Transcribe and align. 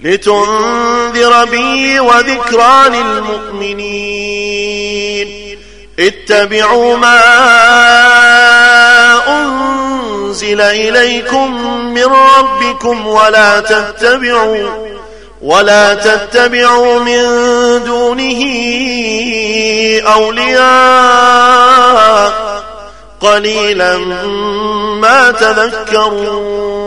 لتنذر 0.00 1.44
به 1.44 2.00
وذكرى 2.00 2.88
للمؤمنين. 2.88 4.26
اتبعوا 5.98 6.96
ما 6.96 7.20
أنزل 9.28 10.60
إليكم 10.60 11.74
من 11.94 12.04
ربكم 12.04 13.06
ولا 13.06 13.60
تتبعوا 13.60 14.68
ولا 15.42 15.94
تتبعوا 15.94 16.98
من 16.98 17.22
دونه 17.84 18.42
أولياء. 20.14 21.36
قليلا 23.20 23.96
ما 25.00 25.30
تذكرون. 25.30 26.86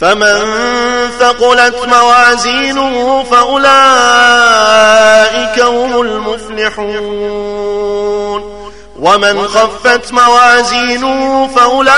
فمن 0.00 0.36
ثقلت 1.20 1.88
موازينه 1.88 3.24
فأولئك 3.30 3.66
هم 5.60 6.00
المفلحون. 6.00 7.36
ومن 9.00 9.48
خفت 9.48 10.12
موازينه 10.12 11.50
فأولئك 11.56 11.96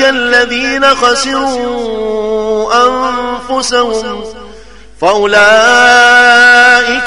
الذين 0.00 0.94
خسروا 0.94 2.74
أنفسهم. 2.86 4.24
فأولئك 5.00 5.34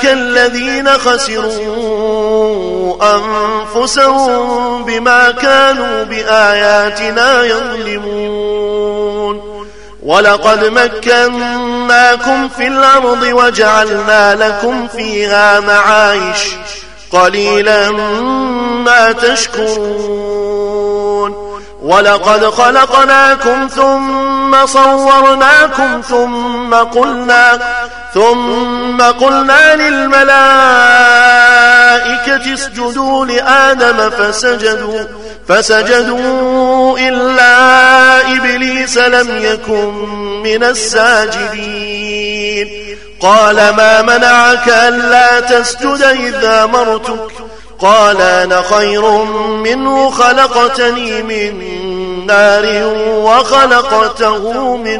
الذين 0.04 0.90
خسروا 0.90 1.58
أنفسهم 3.16 4.84
بما 4.84 5.32
كانوا 5.32 6.04
بآياتنا 6.04 7.44
يظلمون. 7.44 8.88
ولقد 10.04 10.66
مكناكم 10.66 12.50
في 12.50 12.68
الأرض 12.68 13.22
وجعلنا 13.22 14.36
لكم 14.36 14.88
فيها 14.88 15.60
معايش 15.60 16.56
قليلا 17.12 17.92
ما 18.86 19.12
تشكرون. 19.12 20.68
ولقد 21.82 22.46
خلقناكم 22.46 23.68
ثم 23.76 24.66
صورناكم 24.66 26.02
ثم 26.10 26.57
قلنا 26.76 27.60
ثم 28.14 29.02
قلنا 29.02 29.76
للملائكة 29.76 30.28
اسجدوا 32.54 33.26
لآدم 33.26 34.10
فسجدوا 34.10 35.04
فسجدوا 35.48 37.00
إلا 37.00 38.22
إبليس 38.22 38.98
لم 38.98 39.46
يكن 39.46 39.94
من 40.44 40.64
الساجدين. 40.64 42.18
قال 43.22 43.56
ما 43.56 44.02
منعك 44.02 44.68
ألا 44.68 45.40
تسجد 45.40 46.02
إذا 46.02 46.66
مرتك؟ 46.66 47.32
قال 47.80 48.22
أنا 48.22 48.62
خير 48.62 49.24
منه 49.64 50.10
خلقتني 50.10 51.24
من 51.24 51.78
نار 52.28 52.94
وخلقته 53.08 54.78
من 54.78 55.00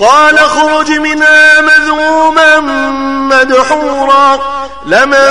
قال 0.00 0.38
اخرج 0.38 0.90
منها 0.90 1.60
مذموما 1.60 2.60
مدحورا. 3.30 4.38
لمن 4.86 5.30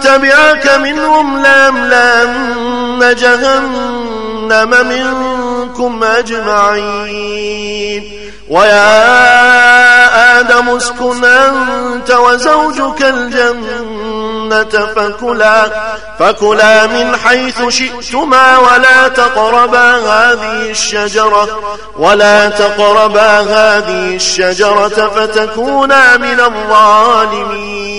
تبعك 0.00 0.70
منهم 0.78 1.42
لاملأن 1.42 3.14
جهنم 3.18 4.70
منكم 4.88 6.04
أجمعين. 6.04 8.02
ويا 8.48 9.93
آدم 10.14 10.68
اسكن 10.76 11.24
أنت 11.24 12.10
وزوجك 12.10 13.02
الجنة 13.02 14.86
فكلا, 14.96 15.70
فكلا 16.18 16.86
من 16.86 17.16
حيث 17.16 17.68
شئتما 17.68 18.58
ولا 18.58 19.08
تقربا 19.08 19.96
هذه 19.96 20.70
الشجرة 20.70 21.48
ولا 21.98 22.48
تقربا 22.48 23.40
هذه 23.40 24.16
الشجرة 24.16 24.88
فتكونا 24.88 26.16
من 26.16 26.40
الظالمين. 26.40 27.94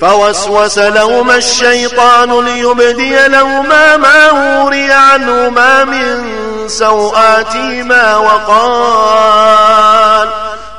فوسوس 0.00 0.78
لهما 0.78 1.36
الشيطان 1.36 2.44
ليبدي 2.44 3.28
لهما 3.28 3.96
ما 3.96 4.30
وري 4.30 4.92
عنهما 4.92 5.84
من 5.84 6.36
سوآتهما 6.68 8.16
وقال 8.16 9.56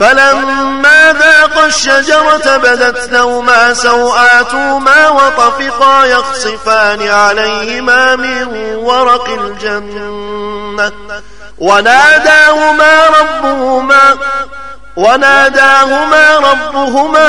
فلما 0.00 1.12
ذاق 1.12 1.64
الشجرة 1.64 2.56
بدت 2.56 3.12
لهما 3.12 3.74
سوآتهما 3.74 5.08
وطفقا 5.08 6.04
يخصفان 6.04 7.08
عليهما 7.08 8.16
من 8.16 8.46
ورق 8.76 9.28
الجنة. 9.28 10.92
وناداهما 11.58 13.06
ربهما 13.06 14.16
وناداهما 14.96 16.38
ربهما 16.38 17.28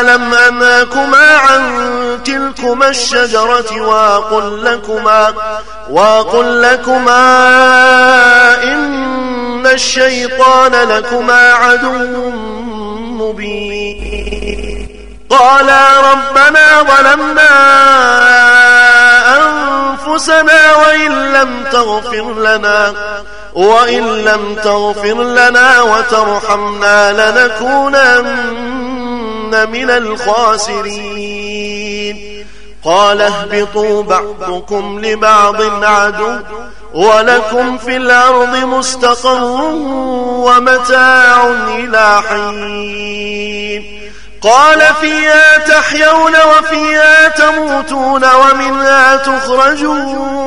ألم 0.00 0.34
أناكما 0.34 1.36
عن 1.36 2.18
تلكما 2.24 2.88
الشجرة 2.88 3.80
وأقل 3.80 4.64
لكما, 4.64 5.34
وأقل 5.90 6.62
لكما 6.62 7.22
إن 8.62 9.06
الشيطان 9.76 10.72
لكما 10.72 11.52
عدو 11.52 12.30
مبين. 13.20 14.88
قالا 15.30 16.12
ربنا 16.12 16.82
ظلمنا 16.82 17.52
أنفسنا 19.36 20.60
وإن 20.76 21.32
لم 21.32 21.64
تغفر 21.72 22.26
لنا 22.40 22.94
وإن 23.54 24.04
لم 24.24 24.54
تغفر 24.64 25.22
لنا 25.22 25.82
وترحمنا 25.82 26.98
لنكونن 27.20 28.26
من 29.70 29.90
الخاسرين. 29.90 31.36
قال 32.84 33.22
اهبطوا 33.22 34.02
بعضكم 34.02 35.00
لبعض 35.04 35.84
عدو 35.84 36.36
ولكم 36.94 37.78
في 37.78 37.96
الأرض 37.96 38.56
مستقر 38.56 39.60
ومتاع 40.22 41.46
إلى 41.68 42.22
حين. 42.28 44.00
قال 44.42 44.82
فيها 45.00 45.58
تحيون 45.58 46.32
وفيها 46.58 47.28
تموتون 47.28 48.24
ومنها 48.34 49.16
تخرجون. 49.16 50.46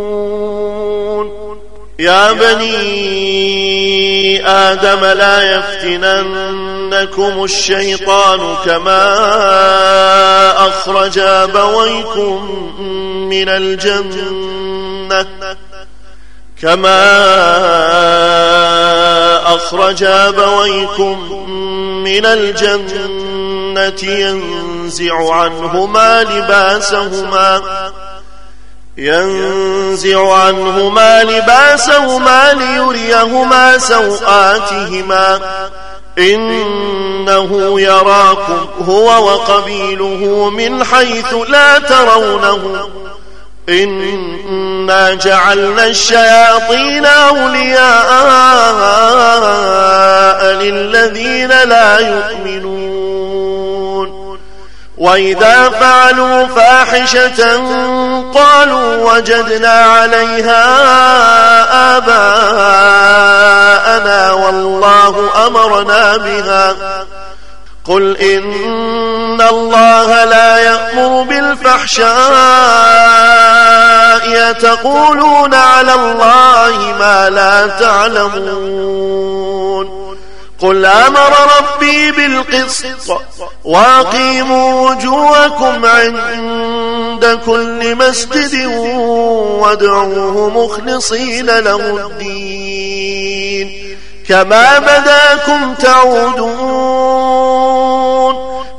يا 2.01 2.31
بني 2.31 2.81
آدم 4.47 5.05
لا 5.05 5.57
يفتننكم 5.57 7.43
الشيطان 7.43 8.55
كما 8.65 9.07
أخرج 10.67 11.19
أبويكم 11.19 12.49
من 13.29 13.49
الجنة 13.49 15.25
كما 16.61 17.01
أخرج 19.55 20.03
أبويكم 20.03 21.43
من 22.03 22.25
الجنة 22.25 24.03
ينزع 24.03 25.33
عنهما 25.33 26.23
لباسهما 26.23 27.61
ينزع 28.97 30.33
عنهما 30.33 31.23
لباسهما 31.23 32.53
ليريهما 32.53 33.77
سوآتهما. 33.77 35.39
إنه 36.17 37.81
يراكم 37.81 38.67
هو 38.87 39.25
وقبيله 39.25 40.49
من 40.49 40.83
حيث 40.83 41.33
لا 41.49 41.79
ترونه. 41.79 42.89
إنا 43.69 45.13
جعلنا 45.13 45.85
الشياطين 45.85 47.05
أولياء 47.05 47.91
للذين 50.53 51.49
لا 51.49 51.99
يؤمنون. 51.99 52.80
وإذا 55.01 55.69
فعلوا 55.69 56.47
فاحشة 56.47 57.57
قالوا 58.35 59.13
وجدنا 59.13 59.71
عليها 59.71 60.63
آباءنا 61.97 62.71
والله 64.31 65.29
أمرنا 65.47 66.17
بها. 66.17 66.75
قل 67.85 68.17
إن 68.17 69.41
الله 69.41 70.23
لا 70.25 70.57
يأمر 70.57 71.23
بالفحشاء. 71.23 72.11
تقولون 74.53 75.53
على 75.53 75.93
الله 75.93 76.95
ما 76.99 77.29
لا 77.29 77.67
تعلمون. 77.67 79.21
قل 80.61 80.85
أمر 80.85 81.33
ربي 81.59 82.11
بالقسط 82.11 83.21
وأقيموا 83.63 84.89
وجوهكم 84.89 85.85
عند 85.85 87.39
كل 87.45 87.95
مسجد 87.95 88.65
وادعوه 89.61 90.49
مخلصين 90.49 91.45
له 91.45 92.05
الدين. 92.05 93.97
كما 94.29 94.79
بداكم 94.79 95.73
تعودون 95.73 97.50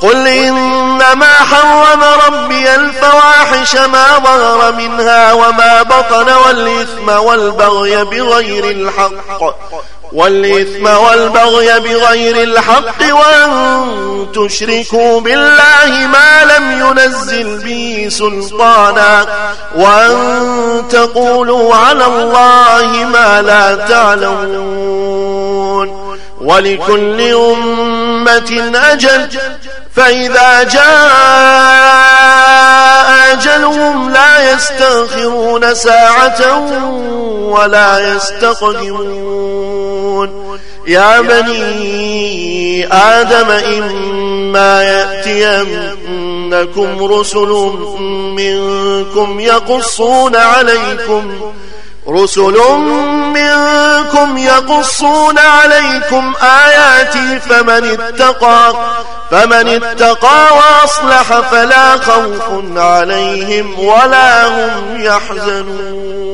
قل 0.00 0.28
إنما 0.28 1.32
حرم 1.32 2.02
ربي 2.26 2.74
الفواحش 2.74 3.76
ما 3.76 4.18
ظهر 4.24 4.72
منها 4.72 5.32
وما 5.32 5.82
بطن 5.82 6.32
والإثم 6.46 7.08
والبغي 7.08 8.04
بغير 8.04 8.64
الحق. 8.64 9.42
والإثم 10.12 10.86
والبغي 10.86 11.80
بغير 11.80 12.42
الحق 12.42 13.14
وأن 13.14 14.26
تشركوا 14.34 15.20
بالله 15.20 16.06
ما 16.12 16.44
لم 16.44 16.86
ينزل 16.86 17.60
سلطانا. 18.12 19.26
وأن 19.76 20.84
تقولوا 20.90 21.74
على 21.74 22.06
الله 22.06 23.04
ما 23.04 23.42
لا 23.42 23.74
تعلمون. 23.74 25.38
ولكل 26.40 27.20
أمة 27.20 27.87
أجل 28.76 29.28
فإذا 29.96 30.62
جاء 30.62 31.12
أجلهم 33.32 34.10
لا 34.10 34.52
يستغفرون 34.52 35.74
ساعة 35.74 36.58
ولا 37.50 38.14
يستقدمون. 38.14 39.58
يا 40.86 41.20
بني 41.20 42.86
آدم 42.92 43.50
إما 43.50 44.82
يأتينكم 44.82 46.24
رسل 47.04 47.72
منكم 48.36 49.40
يقصون 49.40 50.36
عليكم 50.36 51.52
رسل 52.08 52.58
منكم 53.34 54.38
يقصون 54.38 55.38
عليكم 55.38 56.34
آياتي 56.42 57.40
فمن 57.40 57.84
اتقى 58.00 58.74
فمن 59.30 59.68
اتقى 59.68 60.46
وأصلح 60.56 61.40
فلا 61.40 61.96
خوف 61.96 62.76
عليهم 62.76 63.78
ولا 63.78 64.46
هم 64.46 65.02
يحزنون. 65.02 66.28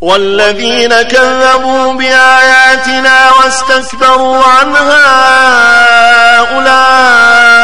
والذين 0.00 1.02
كذبوا 1.02 1.92
بآياتنا 1.92 3.30
واستكبروا 3.32 4.44
عنها 4.44 5.04
أولئك 6.56 7.63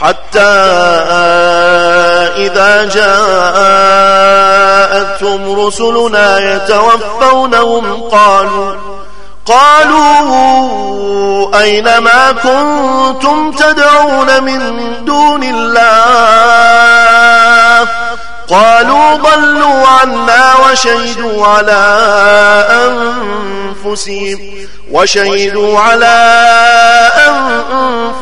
حتى 0.00 0.40
إذا 2.36 2.84
جاءتهم 4.94 5.60
رسلنا 5.66 6.54
يتوفونهم 6.54 8.02
قالوا 8.02 8.74
قالوا 9.46 10.64
أين 11.60 11.98
ما 11.98 12.32
كنتم 12.32 13.52
تدعون 13.52 14.42
من 14.42 14.94
دون 15.04 15.42
الله؟ 15.42 16.84
قالوا 18.48 19.16
ضلوا 19.16 19.86
عنا 19.88 20.54
وشهدوا 20.56 21.46
على 21.46 21.84
أنفسهم 22.70 24.38
وشهدوا 24.90 25.78
على 25.80 26.44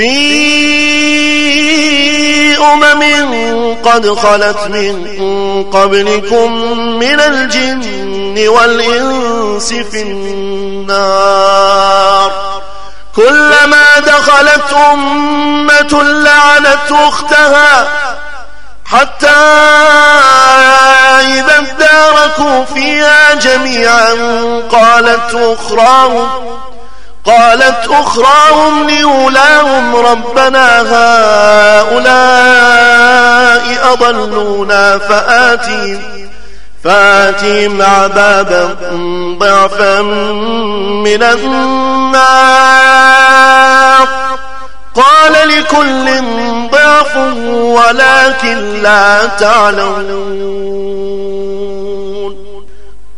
في 0.00 0.16
أمم 2.58 3.76
قد 3.84 4.08
خلت 4.08 4.66
من 4.68 5.64
قبلكم 5.72 6.52
من 6.98 7.20
الجن 7.20 8.48
والإنس 8.48 9.72
في 9.72 10.02
النار. 10.02 11.30
كلما 13.16 13.98
دخلت 14.06 14.72
أمة 14.92 16.02
لعنت 16.02 16.90
أختها 16.90 17.88
حتى 18.84 19.28
إذا 21.38 21.58
اداركوا 21.58 22.64
فيها 22.64 23.34
جميعا 23.34 24.14
قالت 24.72 25.34
أخراهم 25.34 26.28
قالت 27.30 27.88
أخراهم 27.90 28.88
لأولاهم 28.88 29.96
ربنا 29.96 30.80
هؤلاء 30.80 32.10
أضلونا 33.92 34.98
فآتهم 34.98 36.00
فآتهم 36.84 37.82
عذابا 37.82 38.76
ضعفا 39.38 40.00
من 41.04 41.22
النار. 41.22 42.20
قال 44.94 45.32
لكل 45.48 46.06
ضعف 46.72 47.16
ولكن 47.52 48.82
لا 48.82 49.26
تعلمون. 49.26 50.90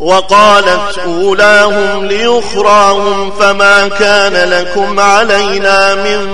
وقالت 0.03 0.99
أولاهم 0.99 2.07
ليخراهم 2.07 3.31
فما 3.31 3.89
كان 3.89 4.49
لكم 4.51 5.01
علينا 5.01 5.95
من 5.95 6.29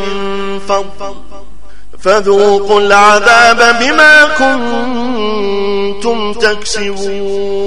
فضل 0.69 1.15
فذوقوا 2.01 2.81
العذاب 2.81 3.79
بما 3.81 4.25
كنتم 4.39 6.33
تكسبون 6.33 7.59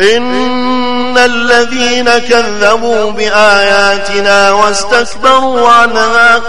إن 0.00 1.18
الذين 1.18 2.18
كذبوا 2.18 3.10
بآياتنا 3.10 4.52
واستكبروا 4.52 5.68
عنها 5.68 6.42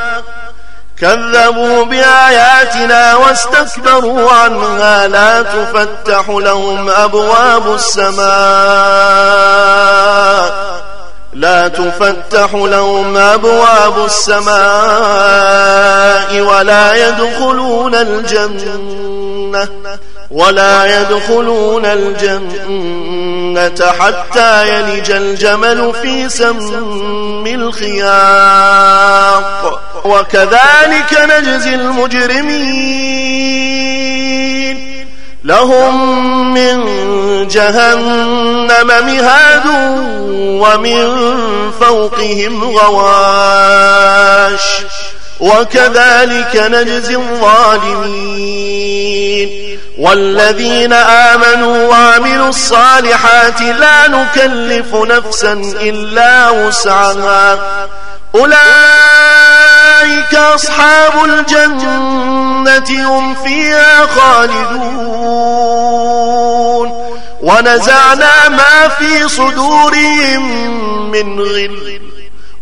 كذبوا 1.01 1.85
بآياتنا 1.85 3.15
واستكبروا 3.15 4.31
عنها. 4.31 5.07
لا 5.07 5.41
تفتح 5.41 6.29
لهم 6.29 6.89
أبواب 6.89 7.73
السماء. 7.73 8.23
لا 11.33 11.67
تفتح 11.67 12.53
لهم 12.53 13.17
أبواب 13.17 14.05
السماء 14.05 14.53
ولا 16.39 17.07
يدخلون 17.07 17.95
الجنة. 17.95 19.67
ولا 20.33 21.01
يدخلون 21.01 21.85
الجنة 21.85 23.91
حتى 23.99 24.69
يلج 24.69 25.11
الجمل 25.11 25.93
في 26.01 26.29
سم 26.29 27.43
الخياط. 27.47 29.43
وكذلك 30.05 31.27
نجزي 31.29 31.75
المجرمين. 31.75 33.03
لهم 35.43 36.53
من 36.53 36.77
جهنم 37.47 38.87
مهاد 38.87 39.65
ومن 40.37 41.31
فوقهم 41.81 42.63
غواش. 42.63 44.61
وكذلك 45.39 46.55
نجزي 46.55 47.15
الظالمين. 47.15 48.83
والذين 49.99 50.93
آمنوا 50.93 51.87
وعملوا 51.87 52.49
الصالحات 52.49 53.61
لا 53.61 54.07
نكلف 54.07 54.95
نفسا 54.95 55.53
إلا 55.81 56.49
وسعها. 56.49 57.59
أولئك 58.35 58.63
أصحاب 60.35 61.23
الجنة 61.23 63.09
هم 63.09 63.35
فيها 63.35 64.05
خالدون. 64.05 64.93
ونزعنا 67.41 68.49
ما 68.49 68.87
في 68.99 69.29
صدورهم 69.29 70.41
من 71.11 71.39
غل. 71.39 72.12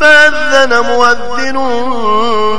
فأذن 0.00 0.80
مؤذن 0.80 1.58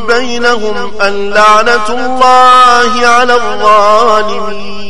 بينهم 0.08 0.91
اللعنة 1.01 1.88
الله 1.89 3.08
على 3.08 3.34
الظالمين. 3.34 4.89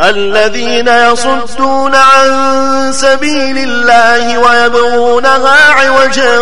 الذين 0.00 0.88
يصدون 0.88 1.94
عن 1.94 2.92
سبيل 2.92 3.58
الله 3.58 4.38
ويبغونها 4.38 5.70
عوجا 5.70 6.38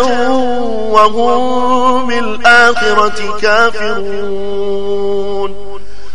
وهم 0.91 2.07
بالآخرة 2.07 3.37
كافرون. 3.41 4.91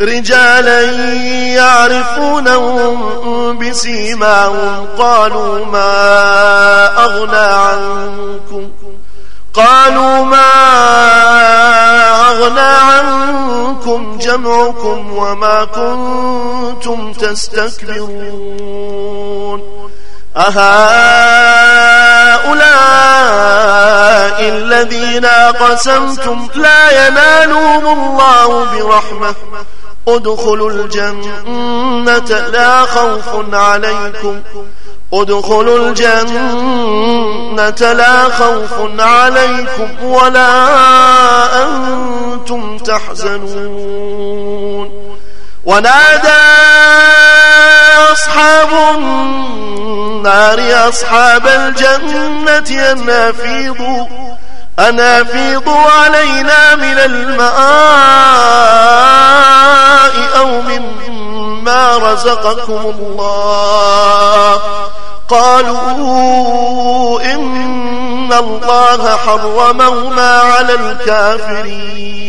رجالا 0.00 0.82
يعرفونهم 1.54 2.98
بسيماهم 3.58 4.86
قالوا 4.98 5.64
ما 5.64 7.04
أغنى 7.04 7.36
عنكم 7.36 8.70
قالوا 9.54 10.24
ما 10.24 10.50
أغنى 12.30 12.60
عنكم 12.60 14.18
جمعكم 14.18 15.12
وما 15.12 15.64
كنتم 15.64 17.12
تستكبرون 17.12 18.68
أهؤلاء 20.36 20.78
الذين 24.40 25.26
قسمتم 25.60 26.48
لا 26.54 27.06
ينالهم 27.06 27.86
الله 27.86 28.64
برحمة 28.64 29.34
ادخلوا 30.16 30.70
الجنة 30.70 32.48
لا 32.52 32.86
خوف 32.86 33.54
عليكم. 33.54 34.42
ادخلوا 35.12 35.78
الجنة 35.88 36.72
لا 37.92 38.24
خوف 38.24 38.72
عليكم 38.98 40.04
ولا 40.04 40.52
أنتم 41.64 42.78
تحزنون. 42.78 44.18
ونادى 45.64 46.28
أصحاب 48.12 48.68
النار 48.94 50.88
أصحاب 50.88 51.46
الجنة 51.46 52.92
أن 52.92 53.10
أفيضوا 53.10 54.06
أن 54.78 55.00
أفيضوا 55.00 55.90
علينا 55.90 56.74
من 56.74 56.98
أو 60.38 60.60
مما 60.60 61.96
رزقكم 61.96 62.94
الله 62.98 64.60
قالوا 65.28 65.90
إن 67.34 68.32
الله 68.32 69.16
حرمهما 69.16 70.38
على 70.40 70.74
الكافرين 70.74 72.28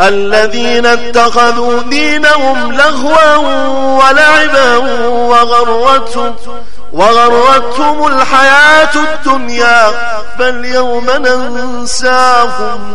الذين 0.00 0.86
اتخذوا 0.86 1.82
دينهم 1.82 2.72
لهوا 2.72 3.36
ولعبا 3.76 4.76
وغرتهم 5.06 6.34
وغرتهم 6.92 8.06
الحياة 8.06 8.90
الدنيا 8.96 9.90
فاليوم 10.38 11.06
ننساهم 11.10 12.94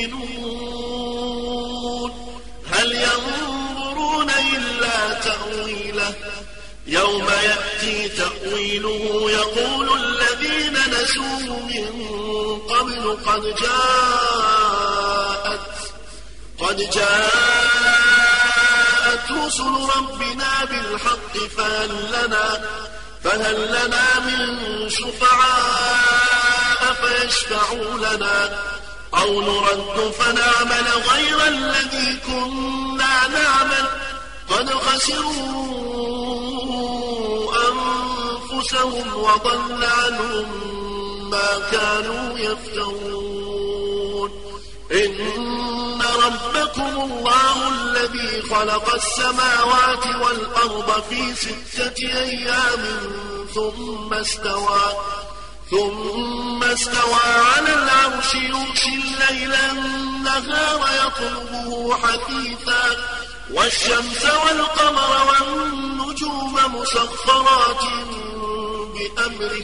يوم 6.91 7.27
يأتي 7.43 8.09
تأويله 8.09 9.31
يقول 9.31 9.89
الذين 9.99 10.77
نسوه 10.89 11.59
من 11.59 11.87
قبل 12.69 13.17
قد 13.25 13.43
جاءت 13.61 14.81
قد 16.59 16.77
جاءت 16.77 17.21
رسل 19.31 19.73
ربنا 19.97 20.65
بالحق 20.69 21.37
فهل 21.57 21.91
لنا 22.11 22.61
فهل 23.23 23.67
لنا 23.67 24.19
من 24.19 24.39
شفعاء 24.89 26.81
فيشفعوا 27.01 27.97
لنا 27.97 28.37
أو 29.17 29.41
نرد 29.41 30.11
فنعمل 30.11 30.87
غير 31.11 31.47
الذي 31.47 32.19
كنا 32.27 33.27
نعمل 33.27 33.85
قد 34.49 34.73
خسروا 34.73 36.50
أنفسهم 38.61 39.13
وضل 39.13 39.83
عنهم 39.83 40.49
ما 41.29 41.59
كانوا 41.71 42.37
يفترون. 42.37 44.31
إن 44.91 46.01
ربكم 46.01 47.01
الله 47.01 47.69
الذي 47.69 48.41
خلق 48.41 48.93
السماوات 48.93 50.05
والأرض 50.05 51.03
في 51.09 51.35
ستة 51.35 52.19
أيام 52.19 52.83
ثم 53.55 54.13
استوى 54.13 54.93
ثم 55.71 56.63
استوى 56.63 57.25
على 57.55 57.73
العرش 57.73 58.35
يغشي 58.35 58.89
الليل 58.89 59.53
النهار 59.53 60.81
يطلبه 61.05 61.95
حثيثا 61.95 62.83
والشمس 63.53 64.25
والقمر 64.25 65.11
والنجوم 65.27 66.55
مسخرات 66.75 67.83
بأمره 69.01 69.63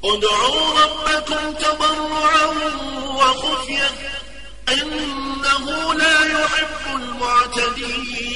ادعوا 0.03 0.79
ربكم 0.81 1.53
تضرعا 1.53 2.45
وخفيا. 3.05 3.89
إنه 4.69 5.93
لا 5.93 6.41
يحب 6.41 6.95
المعتدين. 6.95 8.29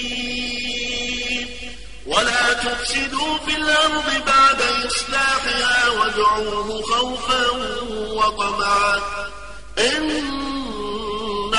ولا 2.07 2.53
تفسدوا 2.53 3.37
في 3.37 3.57
الأرض 3.57 4.23
بعد 4.27 4.61
إصلاحها 4.61 5.89
وادعوه 5.89 6.81
خوفا 6.81 7.49
وطمعا. 8.13 9.01
إن 9.77 10.52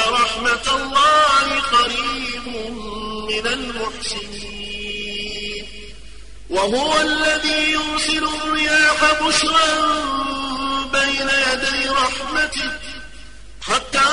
رحمة 0.08 0.66
الله 0.76 1.60
قريب 1.60 2.46
من 3.30 3.46
المحسنين. 3.46 4.54
وهو 6.50 7.00
الذي 7.00 7.72
يرسل 7.72 8.24
الرياح 8.24 9.22
بشرا 9.22 9.68
بين 10.92 11.28
يدي 11.28 11.88
رحمته. 11.88 12.70
حتى 13.62 14.08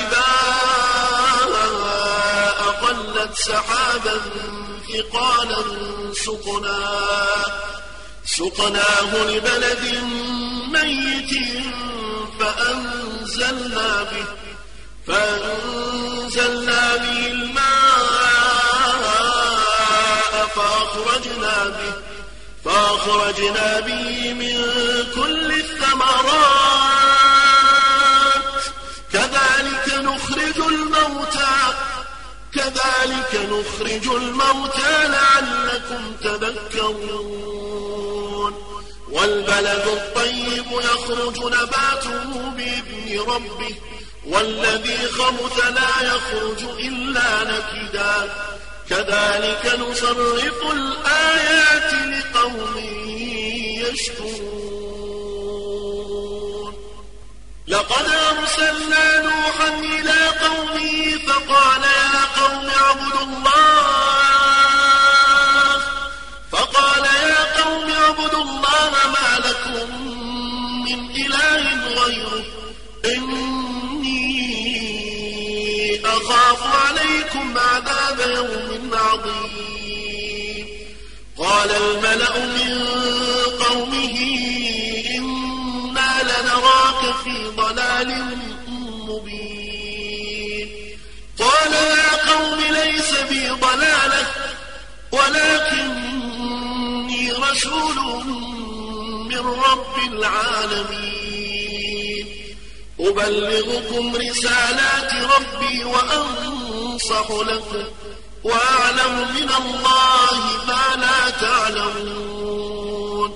إذا 0.00 0.30
أقلت 2.60 3.34
سحابا 3.34 4.20
ثقالا 4.94 5.62
سقناه 6.14 7.46
سقناه 8.24 9.10
لبلد 9.24 9.84
ميت 10.72 11.32
فأنزلنا 12.40 14.02
به 14.02 14.24
فأنزلنا 15.06 16.96
به 16.96 17.26
الماء 17.26 17.68
فأخرجنا 20.56 21.56
به 21.64 21.92
فأخرجنا 22.64 23.80
به 23.80 24.32
من 24.32 24.56
كل 25.14 25.52
الثمرات. 25.52 26.78
كذلك 29.12 29.86
نخرج 29.94 30.58
الموتى 30.66 31.56
كذلك 32.54 33.32
نخرج 33.34 34.06
الموتى 34.08 35.08
لعلكم 35.08 36.02
تذكرون. 36.22 37.48
والبلد 39.12 39.86
الطيب 39.86 40.66
يخرج 40.72 41.38
نباته 41.38 42.50
بإذن 42.56 43.20
ربه 43.28 43.74
والذي 44.26 44.98
خبث 45.08 45.56
لا 45.64 46.02
يخرج 46.02 46.60
إلا 46.78 47.44
نكدا. 47.44 48.14
كذلك 48.90 49.64
نصرف 49.80 50.58
الآيات 50.72 51.92
لقوم 51.92 52.76
يشكرون. 53.88 54.68
لقد 57.68 58.06
أرسلنا 58.08 59.22
نوحا 59.22 59.68
إلى 59.68 60.18
قومه 60.44 61.18
فقال 61.28 61.82
يا 61.82 62.20
قوم 62.40 62.66
اعبدوا 62.68 63.22
الله 63.22 63.87
اعبدوا 68.38 68.56
الله 68.56 68.90
ما 69.14 69.30
لكم 69.48 69.88
من 70.84 71.00
إله 71.10 71.64
غيره. 72.02 72.44
إني 73.04 74.20
أخاف 76.04 76.60
عليكم 76.62 77.58
عذاب 77.58 78.18
يوم 78.30 78.90
عظيم. 78.94 80.66
قال 81.38 81.70
الملأ 81.70 82.38
من 82.38 82.72
قومه 83.64 84.16
إنا 85.16 86.12
لنراك 86.22 87.02
في 87.24 87.36
ضلال 87.56 88.10
مبين. 89.08 90.68
قال 91.38 91.72
يا 91.72 92.32
قوم 92.32 92.60
ليس 92.60 93.10
بي 93.30 93.48
ضلالة 93.48 94.26
ولكني 95.12 95.97
رسول 97.50 97.98
من 99.28 99.38
رب 99.38 99.96
العالمين. 100.12 102.26
أبلغكم 103.00 104.16
رسالات 104.16 105.12
ربي 105.12 105.84
وأنصح 105.84 107.30
لكم 107.30 107.84
وأعلم 108.44 109.28
من 109.34 109.50
الله 109.60 110.36
ما 110.66 110.96
لا 110.96 111.30
تعلمون. 111.30 113.30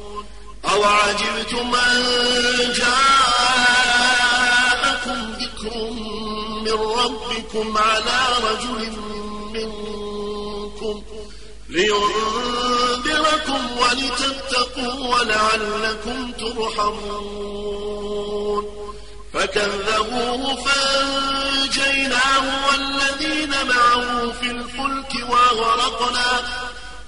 أو 0.65 0.85
عجبتم 0.85 1.75
أن 1.75 2.03
جاءكم 2.73 3.13
ذكر 5.41 5.91
من 6.65 6.73
ربكم 6.73 7.79
على 7.79 8.21
رجل 8.45 8.93
منكم 9.53 11.03
لينذركم 13.33 13.79
ولتتقوا 13.79 15.17
ولعلكم 15.17 16.33
ترحمون. 16.33 17.83
فكذبوه 19.35 20.57
فأنجيناه 20.65 22.45
والذين 22.69 23.51
معه 23.51 24.33
في 24.41 24.51
الفلك 24.51 25.13
وغرقنا 25.31 26.43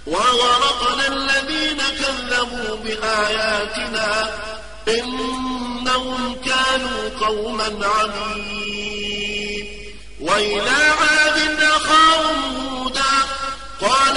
وغرقنا 0.06 1.06
الذين 1.06 1.78
كذبوا 1.78 2.76
بآياتنا. 2.76 4.30
إنهم 4.88 6.36
كانوا 6.46 7.10
قوما 7.20 7.68
عمين. 7.86 9.66
وإلى 10.20 10.70
عاد 10.70 11.62
أخاهم 11.62 12.38
هودا 12.66 13.14
قال 13.80 14.16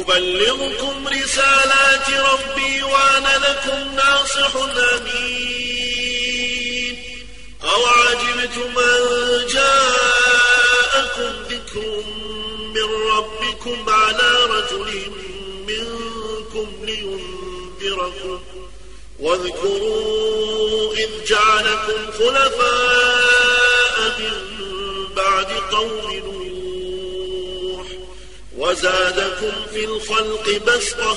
أبلغكم 0.00 1.08
رسالات 1.08 2.08
ربي 2.10 2.82
وأنا 2.82 3.34
لكم 3.38 3.94
ناصح 3.94 4.52
أمين. 4.96 6.94
أو 7.64 7.86
عجبتم 7.86 8.78
أن 8.78 9.46
جاءكم 9.46 11.32
ذكر 11.50 11.86
من 12.74 12.88
ربكم 13.10 13.76
على 13.88 14.30
رجل 14.50 14.90
منكم 15.68 16.68
لينذركم. 16.82 18.40
واذكروا 19.20 20.94
إذ 20.94 21.10
جعلكم 21.28 22.12
خلفاء 22.18 23.96
من 24.18 24.36
بعد 25.16 25.50
قوم 25.72 26.06
نوح. 26.24 26.43
وزادكم 28.64 29.52
في 29.72 29.84
الخلق 29.84 30.46
بسطة 30.66 31.16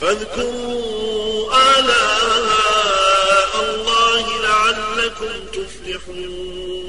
فاذكروا 0.00 1.52
آلاء 1.78 3.52
الله 3.68 4.24
لعلكم 4.42 5.32
تفلحون. 5.52 6.88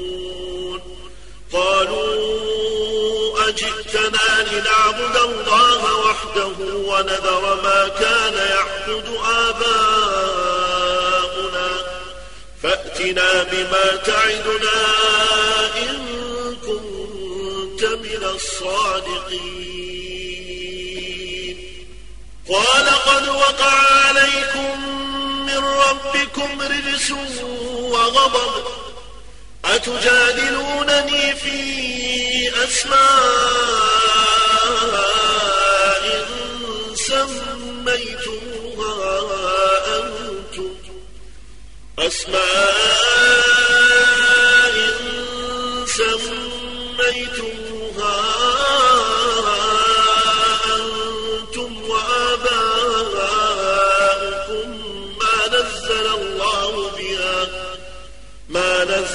قالوا 1.52 2.38
أجئتنا 3.48 4.28
لنعبد 4.52 5.16
الله 5.16 5.80
وحده 6.06 6.56
ونذر 6.90 7.44
ما 7.62 7.88
كان 7.88 8.34
يعبد 8.34 9.08
آباؤنا. 9.48 10.48
فأتنا 12.62 13.30
بما 13.42 13.86
تعدنا 13.96 14.78
إن 15.76 15.96
كنت 16.66 17.82
من 17.84 18.22
الصادقين. 18.34 19.67
قال 22.48 22.86
قد 22.88 23.28
وقع 23.28 23.72
عليكم 24.06 24.80
من 25.46 25.58
ربكم 25.64 26.62
رجس 26.62 27.10
وغضب. 27.70 28.64
أتجادلونني 29.64 31.34
في 31.34 31.58
أسماء 32.64 33.08
سميتموها 36.94 38.96
أنتم. 39.96 40.74
أسماء 41.98 42.78
سميتموها 45.86 47.67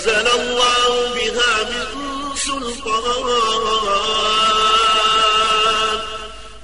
نزل 0.04 0.28
الله 0.28 1.14
بها 1.16 1.54
من 1.64 1.88
سلطان. 2.36 3.28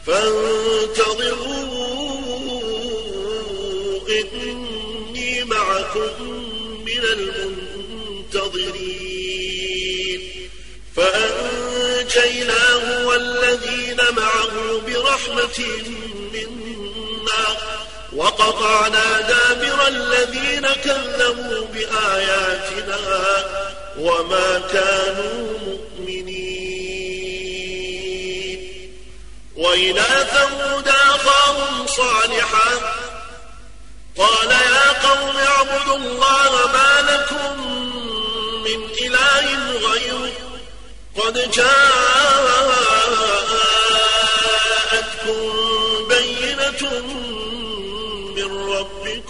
فانتظروا 0.08 1.70
إني 4.10 5.44
معكم 5.44 6.16
من 6.86 7.04
المنتظرين. 7.04 8.52
فأنجيناه 10.96 12.86
والذين 13.08 14.00
معه 14.18 14.54
برحمة 14.88 15.60
منا. 16.34 17.46
وقطعنا 18.16 19.22
دابر 19.22 19.88
الذين 19.88 20.68
كذبوا 20.68 21.66
بآياتنا 21.74 22.98
وما 24.00 24.62
كانوا 24.74 25.58
مؤمنين. 25.68 26.60
وإلى 29.56 30.06
ثمود 30.34 30.88
أخاهم 30.88 31.88
صالحا 31.88 32.70
قال 34.18 34.52
يا 34.52 35.10
قوم 35.10 35.38
اعبدوا 35.38 35.98
الله 35.98 36.68
ما 36.74 37.02
لكم 37.12 37.54
من 38.64 38.80
إله 39.02 39.46
غيره 39.88 40.32
قد 41.18 41.52
جاءتكم 41.52 42.60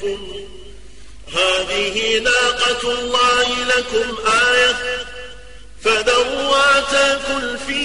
ربكم 0.04 0.48
هذه 1.34 2.20
ناقة 2.20 2.92
الله 2.92 3.64
لكم 3.64 4.18
آية 4.28 4.76
فذروا 5.84 6.80
تاكل 6.92 7.58
في 7.68 7.84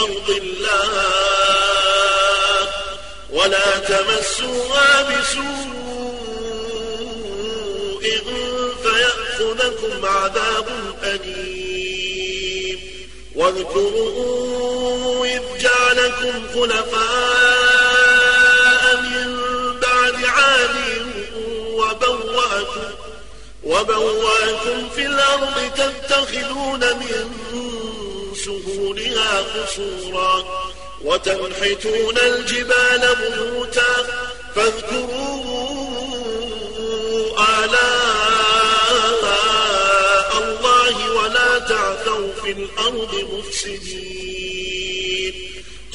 أرض 0.00 0.30
الله 0.30 1.06
ولا 3.30 3.78
تمسوها 3.78 5.02
بسوء 5.02 5.56
فيأخذكم 8.82 10.06
عذاب 10.06 10.68
أليم. 11.02 12.78
واذكروا 13.34 15.26
إذ 15.26 15.42
جعلكم 15.60 16.46
خلفاء 16.54 17.75
وبوأكم 22.56 23.06
وبواكم 23.64 24.88
في 24.94 25.06
الأرض 25.06 25.56
تتخذون 25.76 26.80
من 26.80 27.30
سهولها 28.44 29.40
قصورا 29.40 30.34
وتنحتون 31.04 32.18
الجبال 32.18 33.02
بيوتا 33.16 33.94
فاذكروا 34.54 35.46
آلاء 37.58 38.72
الله 40.42 41.10
ولا 41.12 41.58
تعثوا 41.58 42.32
في 42.42 42.50
الأرض 42.50 43.12
مفسدين. 43.32 44.75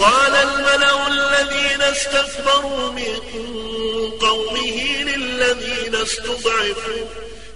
قال 0.01 0.35
الملأ 0.35 1.07
الذين 1.07 1.81
استكبروا 1.81 2.91
من 2.91 3.19
قومه 4.19 5.03
للذين 5.03 5.95
استضعفوا 5.95 7.05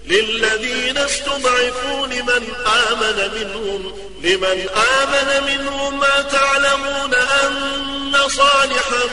للذين 0.06 0.98
استضعفوا 0.98 2.08
لمن 2.08 2.44
آمن 2.66 3.32
منهم 3.36 3.94
لمن 4.24 4.70
آمن 5.02 5.44
منهم 5.44 6.00
ما 6.00 6.22
تعلمون 6.22 7.14
أن 7.14 8.14
صالحا 8.30 9.06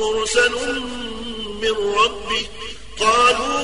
مرسل 0.00 0.80
من 1.62 1.94
ربه. 1.98 2.46
قالوا 3.00 3.60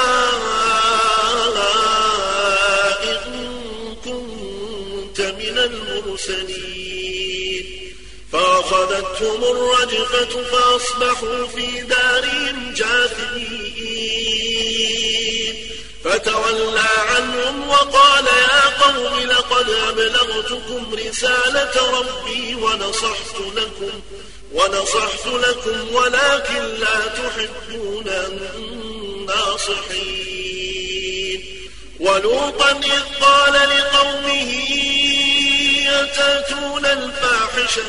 فأخذتهم 8.65 9.45
الرجفة 9.45 10.43
فأصبحوا 10.43 11.47
في 11.47 11.81
دارهم 11.81 12.75
جاثمين. 12.75 13.85
فتولى 16.05 16.89
عنهم 17.09 17.69
وقال 17.69 18.27
يا 18.27 18.61
قوم 18.83 19.21
لقد 19.21 19.71
أبلغتكم 19.89 20.95
رسالة 20.95 22.01
ربي 22.01 22.55
ونصحت 22.55 23.41
لكم 23.57 24.01
ونصحت 24.53 25.27
لكم 25.27 25.95
ولكن 25.95 26.63
لا 26.63 27.07
تحبون 27.07 28.09
الناصحين. 28.09 29.75
ولوطا 32.01 32.71
إذ 32.71 33.03
قال 33.21 33.53
لقومه 33.53 34.51
أتأتون 35.89 36.87
الفاحشة؟ 36.87 37.83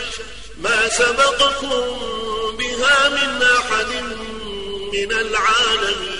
ما 0.63 0.89
سبقكم 0.89 1.69
بها 2.57 3.09
من 3.09 3.43
أحد 3.43 3.91
من 4.93 5.11
العالمين. 5.11 6.15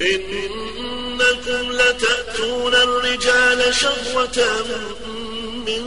إنكم 0.00 1.72
لتأتون 1.72 2.74
الرجال 2.74 3.74
شهوة 3.74 4.64
من 5.66 5.82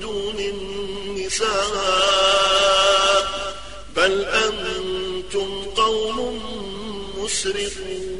دون 0.00 0.38
النساء 0.38 1.66
بل 3.96 4.24
أنتم 4.24 5.64
قوم 5.76 6.42
مسرفون. 7.16 8.16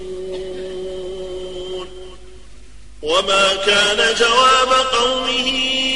وما 3.03 3.55
كان 3.67 4.15
جواب 4.15 4.73
قومه 4.73 5.96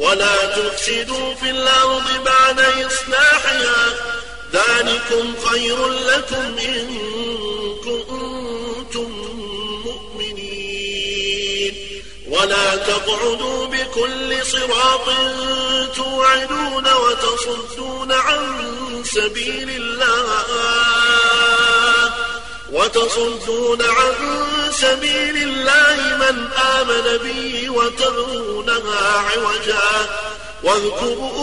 ولا 0.00 0.44
تفسدوا 0.44 1.34
في 1.34 1.50
الأرض 1.50 2.24
بعد 2.24 2.60
إصلاحها. 2.60 3.94
ذلكم 4.52 5.34
خير 5.46 5.88
لكم 5.88 6.58
إن 6.58 6.98
كنتم 7.84 9.10
مؤمنين. 9.84 11.74
ولا 12.28 12.76
تقعدوا 12.76 13.66
بكل 13.66 14.46
صراط 14.46 15.08
توعدون 15.96 16.92
وتصدون 16.92 18.12
عن 18.12 19.04
سبيل 19.04 19.70
الله. 19.70 20.44
وتصدون 22.72 23.82
عن 23.82 24.14
سبيل 24.72 25.36
الله 25.36 26.16
من 26.16 26.48
آمن 26.52 27.18
به 27.24 27.70
وتبغونها 27.70 29.18
عوجا 29.18 30.08
واذكروا 30.62 31.40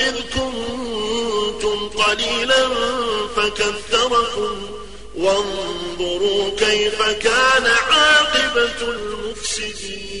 إذ 0.00 0.14
كنتم 0.34 1.88
قليلا 1.88 2.68
فكثركم 3.36 4.56
وانظروا 5.16 6.50
كيف 6.58 7.02
كان 7.02 7.66
عاقبة 7.66 8.80
المفسدين. 8.82 10.18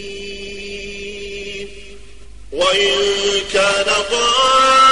وإن 2.52 2.94
كان 3.52 3.86
طائفة 4.10 4.87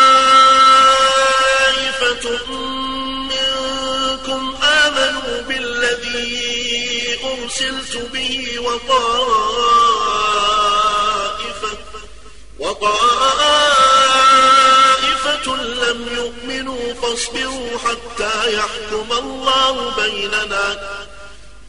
أرسلت 7.56 7.96
به 8.12 8.58
وطائفة 8.60 8.98
وطائفة 12.58 13.06
لم 15.56 16.08
يؤمنوا 16.16 16.94
فاصبروا 17.02 17.78
حتى 17.78 18.54
يحكم 18.54 19.12
الله 19.12 19.94
بيننا 19.96 20.66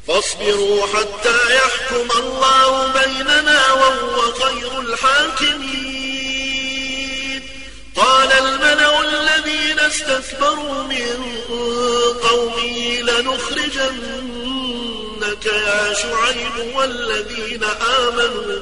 فاصبروا 0.07 0.87
حتى 0.87 1.55
يحكم 1.55 2.07
الله 2.19 2.87
بيننا 2.87 3.73
وهو 3.73 4.33
خير 4.33 4.79
الحاكمين. 4.79 6.07
قال 7.95 8.31
الملأ 8.33 9.01
الذين 9.01 9.79
استكبروا 9.79 10.83
من 10.83 11.17
قومه 12.29 12.77
لنخرجنك 15.27 15.45
يا 15.45 15.93
شعيب 15.93 16.75
والذين 16.75 17.63
آمنوا. 17.63 18.59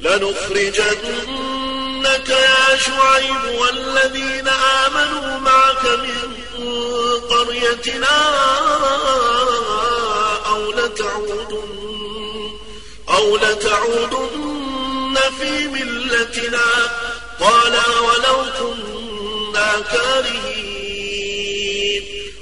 لنخرجنك 0.00 0.88
يا 2.28 2.76
شعيب 2.76 3.44
والذين 3.60 4.48
آمنوا 4.48 5.38
معك 5.38 5.84
من 5.84 6.34
قريتنا 7.30 8.16
أو 10.46 10.72
لتعودن 10.72 12.50
أو 13.08 13.36
لتعودن 13.36 15.16
في 15.40 15.68
ملتنا. 15.68 16.66
قال 17.40 17.78
ولو 18.06 18.44
كنا 18.58 19.70
كارهين. 19.92 20.69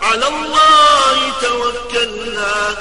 على 0.00 0.28
الله 0.28 1.32
توكلنا. 1.42 2.76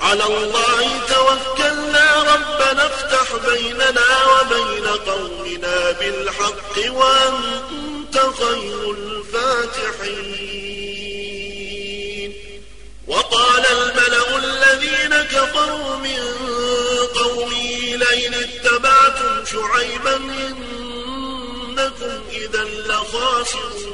على 0.00 0.24
الله 0.24 1.00
توكلنا 1.08 2.22
ربنا 2.34 2.86
افتح 2.86 3.26
بيننا 3.48 4.08
وبين 4.32 4.86
قومنا 4.86 5.90
بالحق 5.90 6.74
وأنت 6.88 8.16
خير 8.40 8.80
الفاتحين. 8.90 10.34
وقال 13.08 13.64
الملأ 13.66 14.36
الذين 14.36 15.14
كفروا 15.22 15.96
من 15.96 16.22
قومه 17.14 17.96
لئن 17.96 18.34
اتبعتم 18.34 19.44
شعيبا 19.44 20.16
إنكم 20.16 22.14
إذا 22.32 22.64
لخاسرون. 22.64 23.93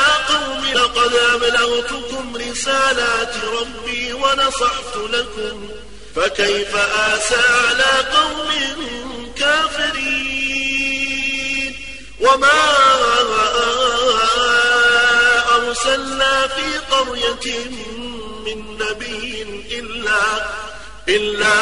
لقد 1.01 1.15
أبلغتكم 1.15 2.37
رسالات 2.37 3.33
ربي 3.45 4.13
ونصحت 4.13 4.95
لكم 5.09 5.69
فكيف 6.15 6.75
آسى 6.75 7.35
على 7.35 8.05
قوم 8.13 8.49
كافرين؟ 9.37 10.61
وما 12.19 12.61
أرسلنا 15.55 16.47
في 16.47 16.77
قرية 16.91 17.65
من 18.45 18.77
نبي 18.77 19.41
إلا 19.71 20.23
إلا 21.09 21.61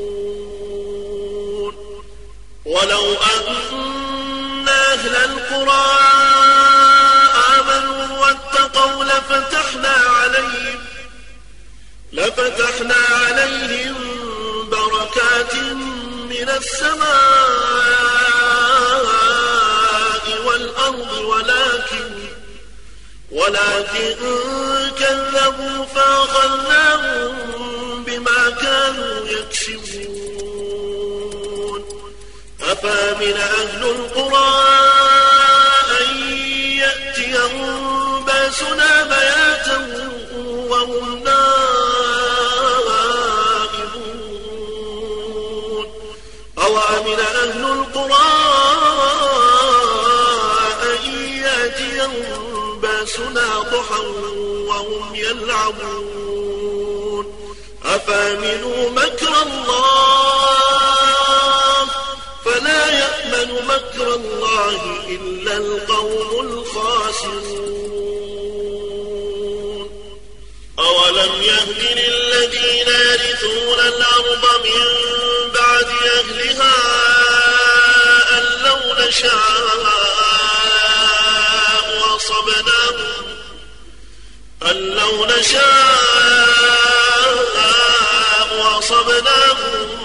ولو 2.71 3.13
أن 3.13 4.67
أهل 4.69 5.15
القرى 5.15 5.85
آمنوا 7.59 8.17
واتقوا 8.19 9.03
لفتحنا 9.03 9.95
عليهم 10.19 10.79
لفتحنا 12.13 12.95
عليهم 13.11 13.95
بركات 14.69 15.55
من 16.29 16.49
السماء 16.49 17.01
والأرض 20.45 21.11
ولكن 21.11 22.11
ولكن 23.31 24.15
كذبوا 24.99 25.85
فأخذناهم 25.95 26.20
أهل 33.81 33.89
القرى 33.89 34.80
الله 64.51 65.07
إلا 65.07 65.57
القوم 65.57 66.39
الخاسرون. 66.47 67.81
أولم 70.79 71.41
يهد 71.41 71.81
للذين 71.97 72.87
يرثون 72.87 73.79
الأرض 73.79 74.43
من 74.63 74.81
بعد 75.55 75.89
أهلها 76.17 76.77
أن 78.37 78.43
لو 78.65 78.79
نشاء 79.07 79.81
أصبناهم 82.15 83.25
أن 84.63 84.77
لو 84.77 85.25
نشاء 85.25 85.81
أصبناهم 88.79 90.00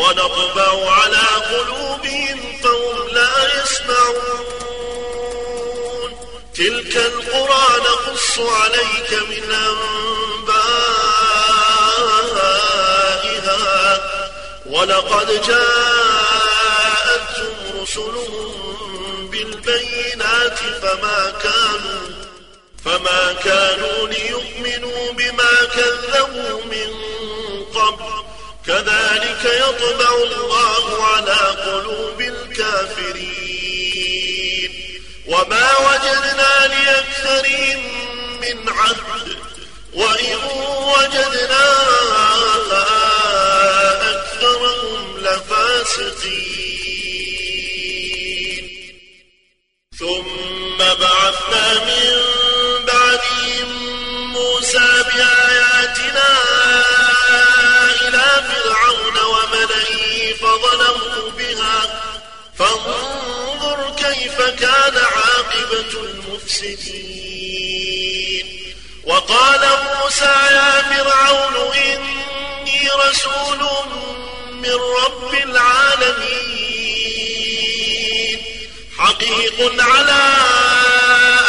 ونطبع 0.00 0.72
على 0.90 1.26
قلوبهم 1.50 2.38
فهم 2.62 3.08
لا 3.12 3.34
يسمعون. 3.56 4.44
تلك 6.54 6.94
القرى 6.96 7.66
نقص 7.88 8.38
عليك 8.38 9.10
من 9.12 9.44
أنبائها. 9.52 9.90
ولقد 14.66 15.28
جاءتهم 15.46 16.62
رسلهم 17.82 18.50
بالبينات 19.30 20.58
فما 20.82 21.20
كانوا 21.42 22.06
فما 22.84 23.22
كانوا 23.44 23.98
ليؤمنوا 24.08 25.12
بما 25.12 25.54
كذبوا 25.76 26.64
من 26.64 26.90
قبل. 27.74 28.29
كذلك 28.70 29.44
يطبع 29.44 30.10
الله 30.14 31.04
على 31.04 31.40
قلوب 31.66 32.20
الكافرين. 32.20 33.50
وما 35.26 35.68
وجدنا 35.78 36.52
لأكثرهم 36.66 37.80
من 38.40 38.68
عهد. 38.68 39.36
وإن 39.94 40.38
وجدنا 40.96 41.64
أكثرهم 44.10 45.18
لفاسقين. 45.18 46.70
ثم 49.98 50.78
بعثنا 50.78 51.66
من 51.74 52.16
بعدهم 52.86 53.70
موسى 54.32 54.88
بآياتنا 55.14 55.39
فظلموا 60.62 61.30
بها. 61.38 61.78
فانظر 62.58 63.78
كيف 63.96 64.36
كان 64.40 64.96
عاقبة 64.96 65.92
المفسدين. 66.02 67.30
وقال 69.04 69.60
موسى 69.60 70.34
يا 70.50 70.72
فرعون 70.82 71.56
إني 71.74 72.82
رسول 73.08 73.60
من 74.52 74.78
رب 75.04 75.32
العالمين. 75.34 76.60
حقيق 78.98 79.58
على 79.78 80.22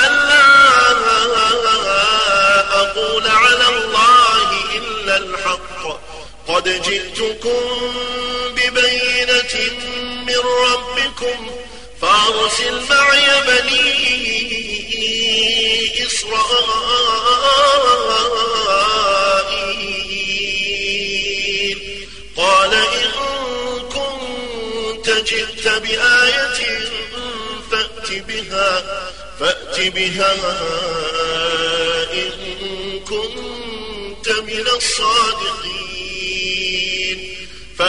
أن 0.06 0.14
لا 0.30 0.46
أقول 2.82 3.26
على 3.28 3.68
الله 3.78 4.50
إلا 4.76 5.18
الحق. 5.18 5.82
قد 6.48 6.66
جئتكم 6.82 7.94
من 10.42 10.50
ربكم 10.74 11.52
فأرسل 12.02 12.76
معي 12.90 13.28
بني 13.48 13.92
إسرائيل. 16.06 16.60
قال 22.38 22.74
إن 22.74 23.12
كنت 23.94 25.08
جئت 25.10 25.68
بآية 25.68 26.60
فأت 27.72 28.10
بها 28.12 28.70
فأت 29.40 29.80
بها 29.80 30.34
إن 32.14 32.32
كنت 33.00 34.30
من 34.30 34.66
الصادقين. 34.78 35.81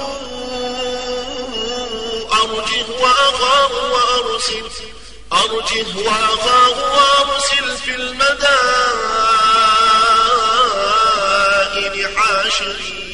أرجه 2.33 2.87
وأخاه 3.01 3.73
وأرسل 3.93 4.67
أرجه 5.33 5.87
وأخاه 5.97 6.77
وأرسل 6.95 7.67
في 7.85 7.95
المدائن 7.95 8.37
حاشرين. 12.17 13.11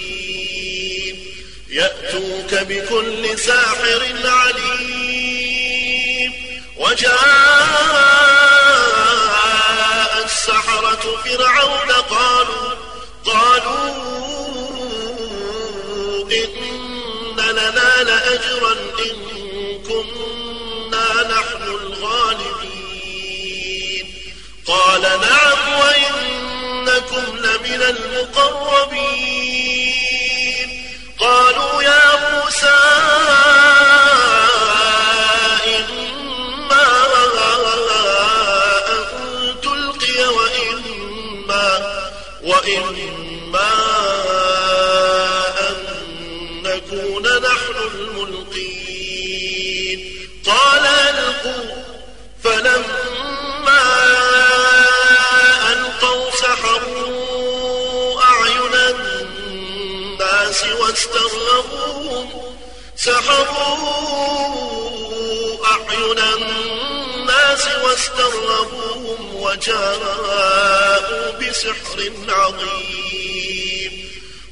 يأتوك 1.70 2.54
بكل 2.54 3.38
ساحر 3.38 4.02
عليم. 4.24 4.86
وجاء 6.76 8.25
فرعون 11.24 11.90
قالوا 11.90 12.70
قالوا 13.24 13.88
إن 16.32 17.36
لنا 17.40 17.90
لأجرا 18.02 18.72
إن 18.72 19.16
كنا 19.88 21.08
نحن 21.30 21.62
الغالبين. 21.62 22.66
قال 24.66 25.02
نعم 25.02 25.60
وإنكم 25.80 27.24
لمن 27.36 27.82
المقربين. 27.82 29.36
قالوا 31.20 31.82
يا 31.82 32.04
موسى 32.32 32.78
وإما 43.46 43.72
أن 45.68 45.76
نكون 46.62 47.22
نحن 47.22 47.76
الملقين 47.94 49.48
قال 50.46 50.86
ألقوا 50.86 51.82
فلما 52.44 53.82
ألقوا 55.72 56.30
سحروا 56.30 58.20
أعين 58.24 58.74
الناس 58.74 60.64
سحروا 62.96 64.26
أعين 65.66 66.18
الناس 66.18 67.64
واستغربوهم 67.84 69.20
وجاءوا 69.34 71.30
بسحر 71.40 71.98
عظيم 72.28 73.25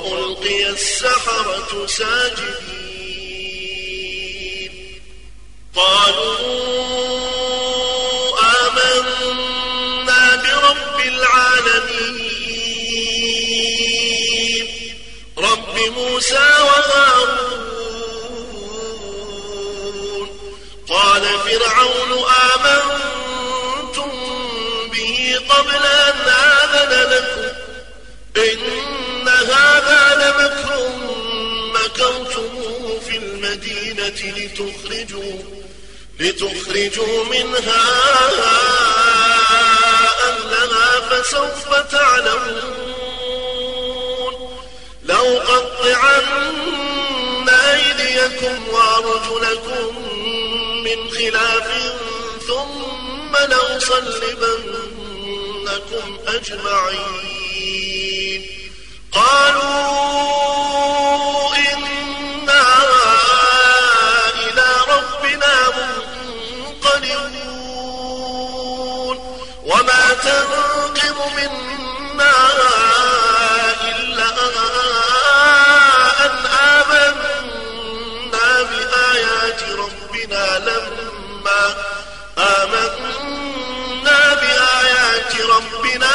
وألقي 0.00 0.68
السحرة 0.68 1.86
ساجدين. 1.86 3.00
قالوا 5.76 6.40
آمنا 8.66 10.36
برب 10.36 11.00
العالمين. 11.00 12.26
رب 15.38 15.78
موسى 15.96 16.48
وهارون. 16.68 17.40
قال 20.88 21.22
فرعون 21.22 22.24
آمنتم 22.54 24.10
به 24.92 25.40
قبل 25.48 25.82
أن 25.86 26.28
آذن 26.28 26.92
لكم؟ 27.12 27.48
إن 28.36 28.60
هذا 29.40 30.02
لمكر 30.14 30.90
مكرتموه 31.74 33.00
في 33.08 33.16
المدينة 33.16 34.20
لتخرجوا 34.36 35.38
لتخرجوا 36.20 37.24
منها 37.24 37.84
أهلها 40.28 41.00
فسوف 41.00 41.68
تعلمون. 41.90 42.80
لو 45.04 45.40
قطعن 45.40 46.50
أيديكم 47.48 48.68
وأرجلكم 48.68 49.90
من 50.84 51.10
خلاف 51.10 51.68
ثم 52.46 53.32
لأصلبنكم 53.48 54.58
أجمعين. 56.26 57.39
قالوا 60.20 61.56
إنا 61.56 62.62
إلى 64.34 64.66
ربنا 64.88 65.54
منقلبون 67.80 69.16
وما 69.64 70.04
تنقم 70.22 71.18
منا 71.36 72.36
إلا 73.90 74.28
أن 76.26 76.34
آمنا 76.62 78.48
بآيات 78.62 79.62
ربنا 79.62 80.44
لما 80.58 81.62
آمنا 82.38 84.20
بآيات 84.34 85.32
ربنا 85.40 86.09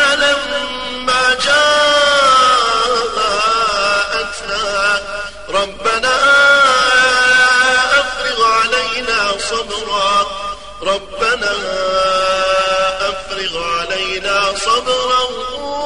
صبرا 14.55 15.23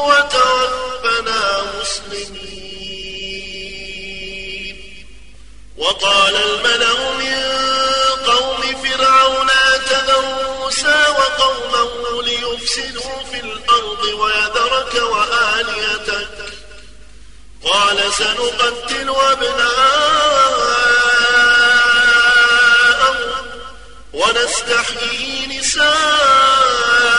وتوفنا 0.08 1.42
مسلمين. 1.82 2.60
وقال 5.78 6.36
الملأ 6.36 7.00
من 7.20 7.40
قوم 8.28 8.62
فرعون 8.84 9.50
أتذر 9.74 10.26
موسى 10.60 11.00
وقومه 11.18 11.92
ليفسدوا 12.24 13.18
في 13.32 13.40
الأرض 13.40 14.04
ويذرك 14.04 14.94
وآليتك 14.94 16.38
قال 17.64 17.98
سنقتل 18.14 19.10
أبناءهم 19.32 19.80
ونستحيي 24.14 25.60
نساءهم. 25.60 27.19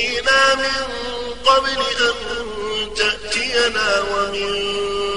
أوذينا 0.00 0.54
من 0.54 0.84
قبل 1.46 1.78
أن 2.00 2.14
تأتينا 2.94 3.88
ومن 4.00 4.52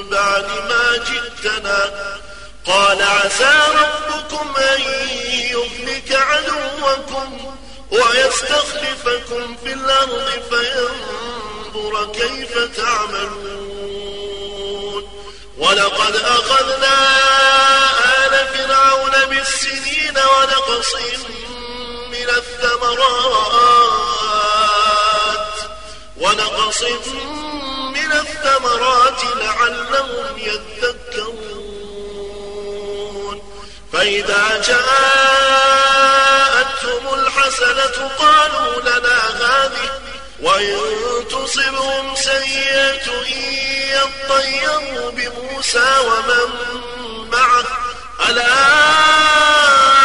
بعد 0.09 0.45
ما 0.69 0.97
جئتنا. 0.97 1.79
قال 2.65 3.01
عسى 3.01 3.53
ربكم 3.75 4.55
أن 4.57 4.81
يهلك 5.51 6.11
عدوكم 6.11 7.55
ويستخلفكم 7.91 9.57
في 9.63 9.73
الأرض 9.73 10.29
فينظر 10.49 12.11
كيف 12.11 12.57
تعملون. 12.77 14.23
ولقد 15.57 16.15
أخذنا 16.15 16.95
آل 18.25 18.47
فرعون 18.53 19.11
بالسنين 19.29 20.17
ونقص 20.17 20.95
من 22.13 22.29
الثمرات 22.29 23.93
ونقص 26.17 26.81
من 27.93 28.11
الثمرات 28.11 29.21
لعلهم 29.35 30.37
يذكرون. 30.37 31.43
فإذا 33.93 34.61
جاءتهم 34.67 35.03
الحسنة 37.13 37.97
قالوا 38.19 38.81
لنا 38.81 39.19
هذه 39.41 39.89
وإن 40.41 40.77
تصبهم 41.27 42.15
سيئة 42.15 43.07
يطيروا 43.93 45.11
بموسى 45.11 45.89
ومن 45.99 46.49
معه. 47.31 47.83
تسحرنا 48.19 50.02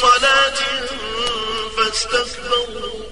مفصلات 0.00 0.58
فاستكبروا 1.76 3.04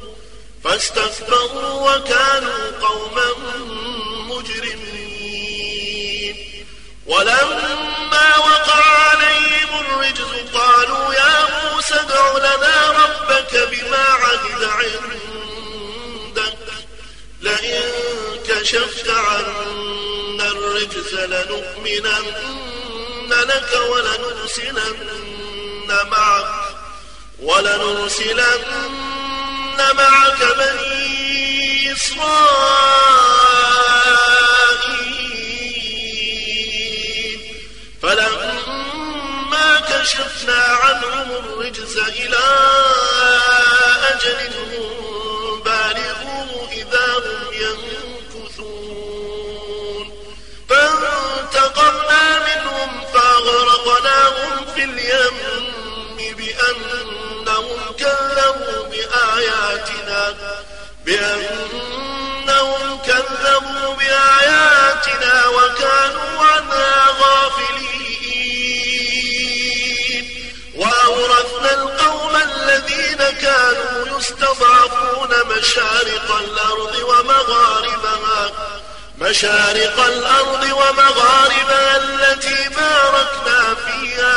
فاستكبروا 0.64 1.96
وكانوا 1.96 2.70
قوما 2.80 3.28
مجرمين. 4.28 5.64
ولما 7.06 8.38
وقع 8.38 8.82
عليهم 8.86 9.70
الرجز 9.80 10.32
قالوا 10.54 11.14
يا 11.14 11.34
موسى 11.50 11.94
ادع 11.94 12.38
لنا 12.38 12.90
ربك 12.90 13.52
بما 13.70 14.04
عهد 14.08 14.64
عندك. 14.64 16.58
لئن 17.40 17.90
كشفت 18.48 19.08
عنا 19.08 20.46
الرجز 20.48 21.14
لنؤمنن 21.14 22.26
لك 23.30 23.80
ولنرسلن 23.90 24.98
معك. 26.10 26.67
ولنرسلن 27.42 28.64
معك 29.96 30.40
بني 30.58 31.92
إسرائيل. 31.92 32.38
فلما 38.02 39.80
كشفنا 39.80 40.62
عنهم 40.82 41.30
الرجز 41.30 41.96
إلى 41.98 42.46
أجل 44.10 44.40
هم 44.70 45.60
بالغوه 45.62 46.68
إذا 46.72 47.06
هم 47.24 47.42
ينكثون. 48.32 48.96
فانتقمنا 50.68 52.24
منهم 52.46 52.90
فأغرقناهم 53.12 54.52
في 54.74 54.82
اليم 54.84 55.38
بأنهم 57.58 57.92
كذبوا 57.98 58.82
بآياتنا 58.90 60.34
بأنهم 61.06 62.82
كذبوا 63.06 63.94
بآياتنا 63.94 65.46
وكانوا 65.46 66.44
عنها 66.44 67.06
غافلين. 67.20 67.78
وأورثنا 70.76 71.72
القوم 71.82 72.36
الذين 72.36 73.18
كانوا 73.42 74.18
يستضعفون 74.18 75.30
مشارق 75.56 76.28
الأرض 76.40 76.94
ومغاربها 77.08 78.50
مشارق 79.18 79.96
الأرض 80.06 80.62
ومغاربها 80.62 81.96
التي 81.96 82.68
باركنا 82.68 83.74
فيها 83.74 84.36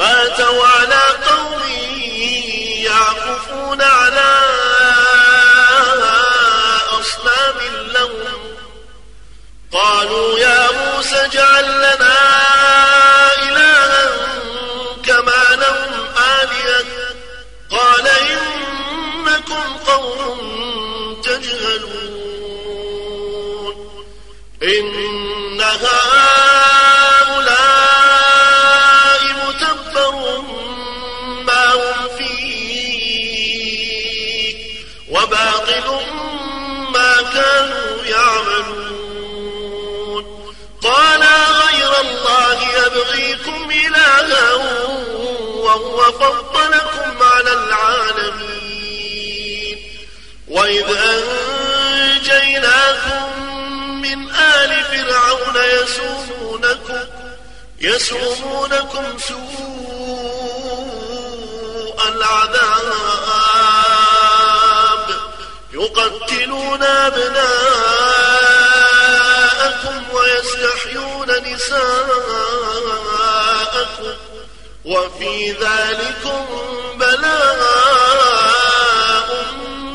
فأتوا 0.00 0.66
على 0.66 1.00
قوم 1.28 1.62
يعكفون 2.84 3.82
على 3.82 4.40
أصنام 7.00 7.58
لهم. 7.94 8.56
قالوا 9.72 10.38
يا 10.38 10.68
موسى 10.72 11.16
اجعل 11.16 11.64
لنا 11.78 12.39
وباطل 35.78 36.06
ما 36.92 37.14
كانوا 37.34 38.04
يعملون. 38.04 38.84
قال 40.82 41.22
غير 41.22 42.00
الله 42.00 42.58
يبغيكم 42.86 43.70
إلها 43.70 44.54
وهو 45.54 45.98
فضلكم 46.02 47.22
على 47.22 47.52
العالمين. 47.52 48.70
وإذ 50.48 50.86
أنجيناكم 52.16 53.24
من 54.02 54.30
آل 54.30 54.84
فرعون 54.84 55.56
يسومونكم 55.56 57.04
يسومونكم 57.80 59.18
سوء 59.18 59.38
العذاب. 62.08 63.49
يقتلون 65.80 66.82
أبناءكم 66.82 67.40
ويستحيون 70.12 71.28
نساءكم 71.52 72.00
وفي 74.84 75.52
ذلكم 75.52 76.46
بلاء 76.94 77.70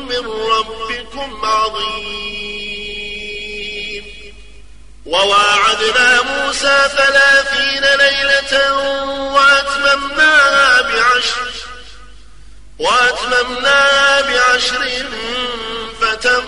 من 0.08 0.26
ربكم 0.26 1.44
عظيم. 1.44 2.06
وواعدنا 5.06 6.22
موسى 6.22 6.78
ثلاثين 6.96 7.84
ليلة 7.98 8.74
وأتممناها 9.34 10.82
بعشر. 10.82 11.50
وأتممناها 12.78 14.20
بعشر 14.20 15.06
فتم 16.00 16.44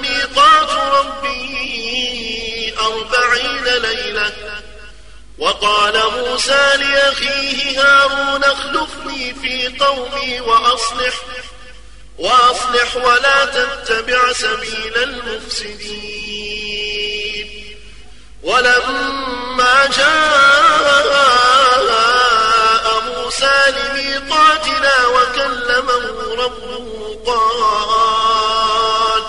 ميقات 0.00 0.70
ربي 0.70 2.74
أربعين 2.80 3.64
ليلة. 3.64 4.32
وقال 5.38 6.02
موسى 6.16 6.70
لأخيه 6.76 7.80
هارون 7.80 8.44
اخلفني 8.44 9.34
في 9.34 9.78
قومي 9.78 10.40
وأصلح 10.40 11.14
وأصلح 12.18 12.96
ولا 12.96 13.44
تتبع 13.44 14.32
سبيل 14.32 14.96
المفسدين. 14.96 16.24
ولما 18.42 19.86
جاء 19.96 20.84
موسى 23.44 23.70
لميقاتنا 23.70 25.06
وكلمه 25.06 26.34
ربه 26.44 27.18
قال 27.26 29.22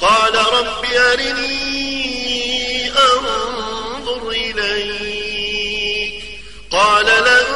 قال 0.00 0.34
رب 0.52 0.84
أرني 0.84 2.90
أنظر 2.90 4.30
إليك. 4.30 6.24
قال 6.72 7.06
لا 7.06 7.46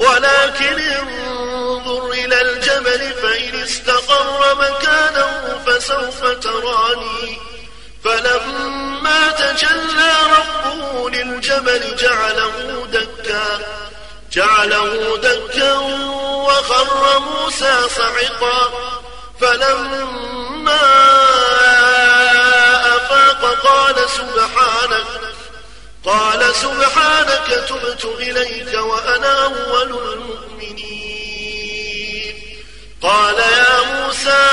ولكن 0.00 0.78
انظر 0.78 2.10
إلى 2.10 2.40
الجبل 2.40 3.12
فإن 3.22 3.62
استقر 3.62 4.54
مكانه 4.54 5.60
فسوف 5.66 6.24
تراني. 6.24 7.38
فلما 8.04 9.30
تجلى 9.30 10.12
ربه 10.36 11.10
للجبل 11.10 11.96
جعله 11.96 12.86
دكا 12.92 13.46
جعله 14.32 15.16
دكا 15.16 15.72
وخر 16.46 17.18
موسى 17.18 17.88
صعقا. 17.88 18.60
فلما 19.40 20.84
أفاق 22.96 23.42
قال 23.62 23.96
سبحانك 24.10 25.06
قال 26.04 26.54
سبحانك 26.54 27.48
تبت 27.68 28.04
إليك 28.04 28.72
وأنا 28.74 29.44
أول 29.44 29.90
المؤمنين. 30.12 31.08
قال 33.02 33.38
يا 33.38 33.80
موسى 33.92 34.46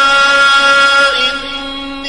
إني 1.20 1.55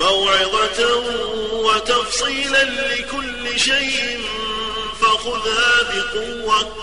موعظة 0.00 0.96
وتفصيلا 1.52 2.64
لكل 2.64 3.60
شيء 3.60 4.20
فخذها 5.00 5.72
بقوة 5.92 6.76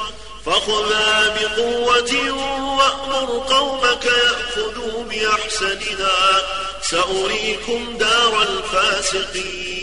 فخذها 0.46 1.38
بقوة 1.38 2.32
وأمر 2.78 3.44
قومك 3.50 4.06
يأخذوا 4.06 5.04
بأحسنها. 5.04 6.42
سأريكم 6.82 7.98
دار 7.98 8.42
الفاسقين. 8.42 9.83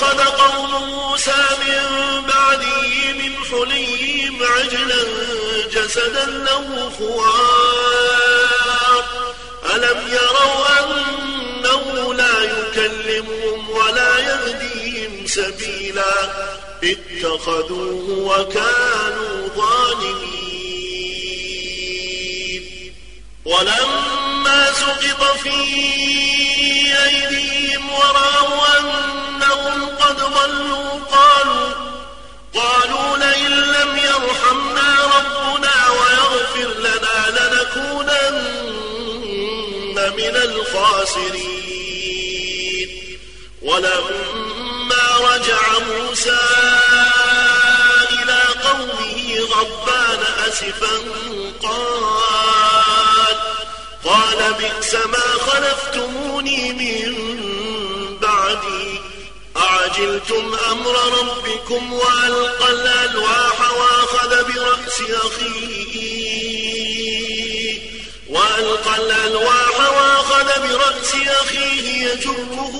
واتخذ 0.00 0.20
قوم 0.24 0.72
موسى 0.88 1.42
من 1.66 1.84
بعده 2.26 3.12
من 3.12 3.32
حليهم 3.50 4.42
عجلا 4.42 5.02
جسدا 5.72 6.26
له 6.26 6.90
خوار 6.98 8.24
ألم 9.74 9.98
يروا 10.08 10.66
أنه 10.80 11.84
لا 12.14 12.36
يكلمهم 12.42 13.70
ولا 13.70 14.18
يهديهم 14.18 15.26
سبيلا. 15.26 16.14
اتخذوه 16.84 18.06
وكانوا 18.08 19.48
ظالمين. 19.56 20.30
ولما 23.44 24.72
سقط 24.72 25.22
في 25.42 25.56
أيديهم 27.04 27.90
ورأوا 27.90 28.30
قد 29.39 29.39
ضلوا 30.46 30.90
قالوا 31.12 31.70
قالوا 32.54 33.16
لئن 33.16 33.50
لم 33.50 33.96
يرحمنا 33.98 34.88
ربنا 35.16 35.76
ويغفر 35.90 36.70
لنا 36.80 37.16
لنكونن 37.36 38.36
من 40.16 40.34
الخاسرين. 40.36 41.70
ولما 43.62 45.04
رجع 45.20 45.60
موسى 45.78 46.38
إلى 48.12 48.40
قومه 48.64 49.38
غضبان 49.40 50.22
أسفا 50.48 50.96
قال 51.62 53.36
قال 54.04 54.40
بئس 54.54 54.92
ما 54.94 55.26
خلفتموني 55.46 56.72
من 56.72 57.40
أعجلتم 59.80 60.54
أمر 60.70 60.94
ربكم 61.20 61.92
وألقى 61.92 62.72
الألواح 62.72 63.72
وأخذ 63.72 64.44
برأس 64.44 65.00
أخيه. 65.24 66.00
وألقى 68.28 68.96
الألواح 68.96 69.92
وأخذ 69.96 70.48
برأس 70.60 71.14
أخيه 71.14 72.06
يجره 72.06 72.74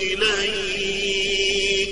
إليه. 0.00 1.86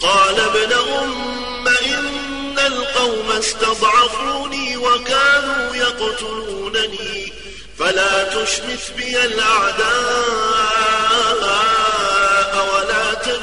قال 0.00 0.40
ابن 0.40 0.72
أم 0.72 1.68
إن 1.68 2.58
القوم 2.58 3.32
استضعفوني 3.32 4.76
وكانوا 4.76 5.76
يقتلونني 5.76 7.32
فلا 7.78 8.24
تشمث 8.24 8.90
بي 8.96 9.24
الأعداء. 9.24 10.70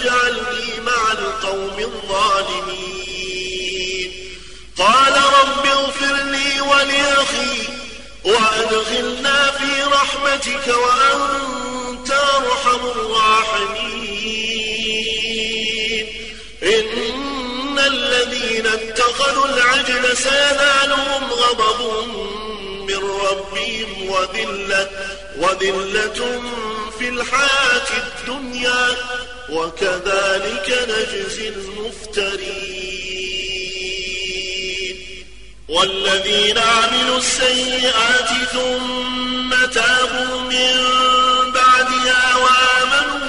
تجعلني 0.07 0.79
مع 0.85 1.11
القوم 1.11 1.79
الظالمين. 1.79 3.07
قال 4.77 5.13
رب 5.13 5.65
اغفر 5.65 6.15
لي 6.23 6.61
ولأخي 6.61 7.67
وأدخلنا 8.25 9.51
في 9.51 9.83
رحمتك 9.83 10.67
وأنت 10.67 12.11
أرحم 12.11 12.85
الراحمين. 12.85 14.07
إن 16.63 17.79
الذين 17.79 18.67
اتخذوا 18.67 19.45
العجل 19.45 20.17
سينالهم 20.17 21.23
غضب 21.31 21.79
من 22.87 23.01
ربهم 23.29 24.09
وذلة, 24.09 24.89
وذلة 25.37 26.41
في 26.99 27.09
الحياة 27.09 27.87
الدنيا 27.97 28.87
وكذلك 29.49 30.67
نجزي 30.89 31.47
المفترين. 31.49 32.87
والذين 35.69 36.57
عملوا 36.57 37.17
السيئات 37.17 38.29
ثم 38.51 39.65
تابوا 39.65 40.41
من 40.41 40.75
بعدها 41.51 42.35
وآمنوا 42.35 43.27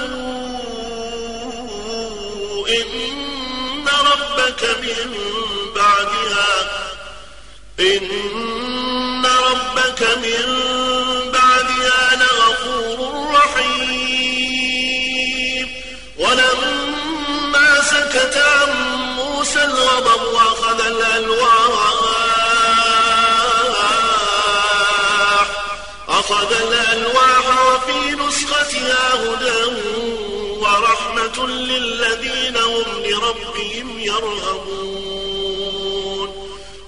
إن 2.67 3.85
ربك 3.87 4.63
من 4.81 5.15
بعدها 5.75 6.53
إن 7.79 8.68
ربك 10.01 10.17
من 10.17 10.45
بعدها 11.31 12.15
لغفور 12.15 12.99
رحيم. 13.35 14.87
ولما 16.17 17.81
سكت 17.81 18.37
عن 18.37 18.71
موسى 19.15 19.63
الغضب 19.63 20.21
وأخذ 20.33 20.81
الألواح 20.85 21.93
أخذ 26.09 26.53
الألواح 26.53 27.45
وفي 27.65 28.15
نسختها 28.15 29.13
هدى 29.13 29.63
ورحمة 30.59 31.47
للذين 31.47 32.57
هم 32.57 32.85
لربهم 33.03 33.99
يرهبون. 33.99 34.98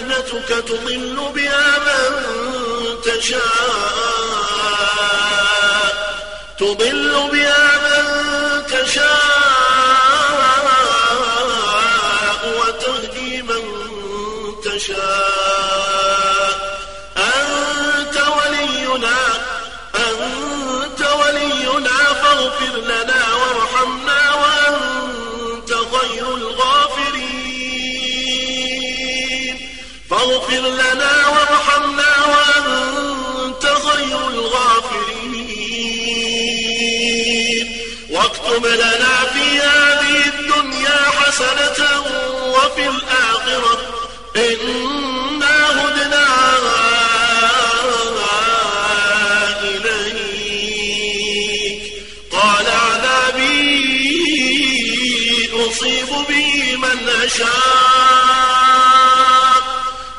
فتنتك 0.00 0.48
تضل 0.68 1.32
بها 1.34 1.78
من 1.78 3.00
تشاء. 3.04 3.40
تضل 6.58 7.28
بها 7.32 7.78
من 7.84 8.66
تشاء. 8.66 9.39
واكتب 38.60 38.74
لنا 38.74 39.16
في 39.32 39.58
هذه 39.58 40.24
الدنيا 40.26 40.98
حسنة 41.10 41.80
وفي 42.46 42.88
الآخرة 42.88 43.78
إنا 44.36 45.56
هدنا 45.80 46.26
إليك. 49.62 51.02
قال 52.32 52.66
عذابي 52.66 53.50
أصيب 55.52 56.10
به 56.28 56.76
من 56.76 57.08
أشاء. 57.24 57.50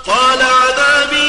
قال 0.07 0.41
عذابي 0.41 1.21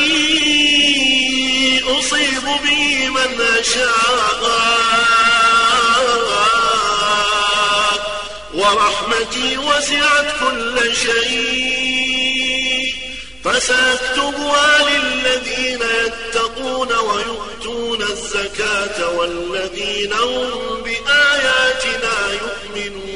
أصيب 1.98 2.44
به 2.64 3.08
من 3.08 3.40
أشاء. 3.60 4.71
ورحمتي 8.92 9.58
وسعت 9.58 10.26
كل 10.40 10.96
شيء. 10.96 12.94
فسأكتبها 13.44 14.88
للذين 14.90 15.82
يتقون 16.04 16.88
ويؤتون 16.92 18.02
الزكاة 18.02 19.10
والذين 19.18 20.12
هم 20.12 20.82
بآياتنا 20.82 22.14
يؤمنون. 22.42 23.12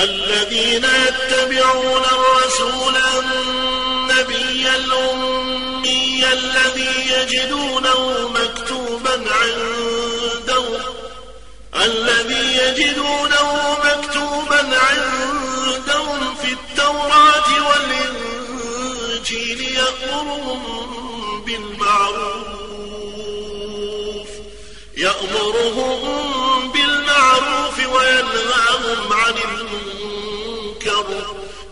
الذين 0.00 0.84
يتبعون 0.84 2.02
الرسول 2.04 2.96
النبي 3.18 4.68
الأمي 4.76 6.24
الذي 6.32 6.94
يجدونه 7.12 8.28
الذي 11.88 12.44
يجدونه 12.56 13.48
مكتوبا 13.84 14.62
عندهم 14.78 16.34
في 16.42 16.52
التوراة 16.52 17.50
والإنجيل 17.68 19.60
يأمرهم 19.60 20.60
بالمعروف 21.46 22.58
يأمرهم 24.96 26.72
بالمعروف 26.72 27.78
وينهاهم 27.78 29.12
عن 29.12 29.34
المنكر 29.50 31.06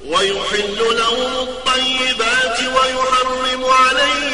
ويحل 0.07 0.79
لهم 0.79 1.49
الطيبات 1.49 2.59
ويحرم 2.61 3.65
عليهم 3.65 4.26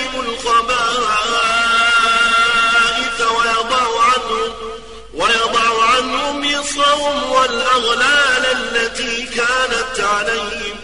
يصرهم 7.03 7.33
والأغلال 7.33 8.45
التي 8.47 9.23
كانت 9.23 10.01
عليهم 10.01 10.77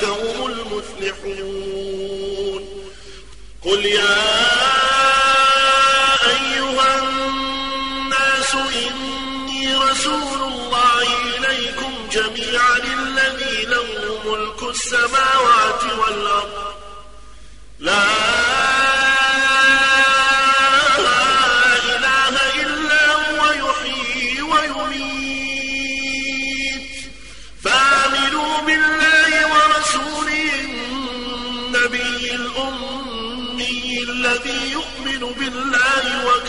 هم 0.05 0.47
المفلحون. 0.47 1.81
قل 3.65 3.87
يا 3.87 4.40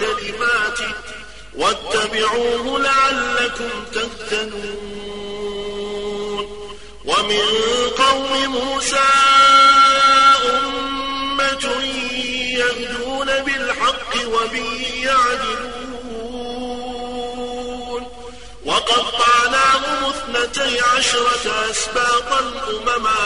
وكلماته 0.03 0.91
واتبعوه 1.55 2.79
لعلكم 2.79 3.85
تهتدون. 3.93 4.91
ومن 7.05 7.41
قوم 7.97 8.45
موسى 8.45 9.09
أمة 10.49 11.65
يهدون 12.57 13.25
بالحق 13.25 14.13
وبه 14.25 14.71
يعدلون. 15.03 15.71
وقطعناهم 18.65 19.99
اثنتي 20.09 20.79
عشرة 20.97 21.45
أسباطا 21.71 22.39
أمما 22.69 23.21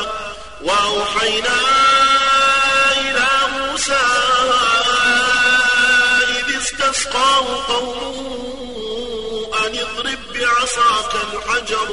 وأوحينا 0.62 1.60
قومه 7.68 8.18
أن 9.66 9.78
اضرب 9.78 10.20
بعصاك 10.34 11.14
الحجر 11.34 11.88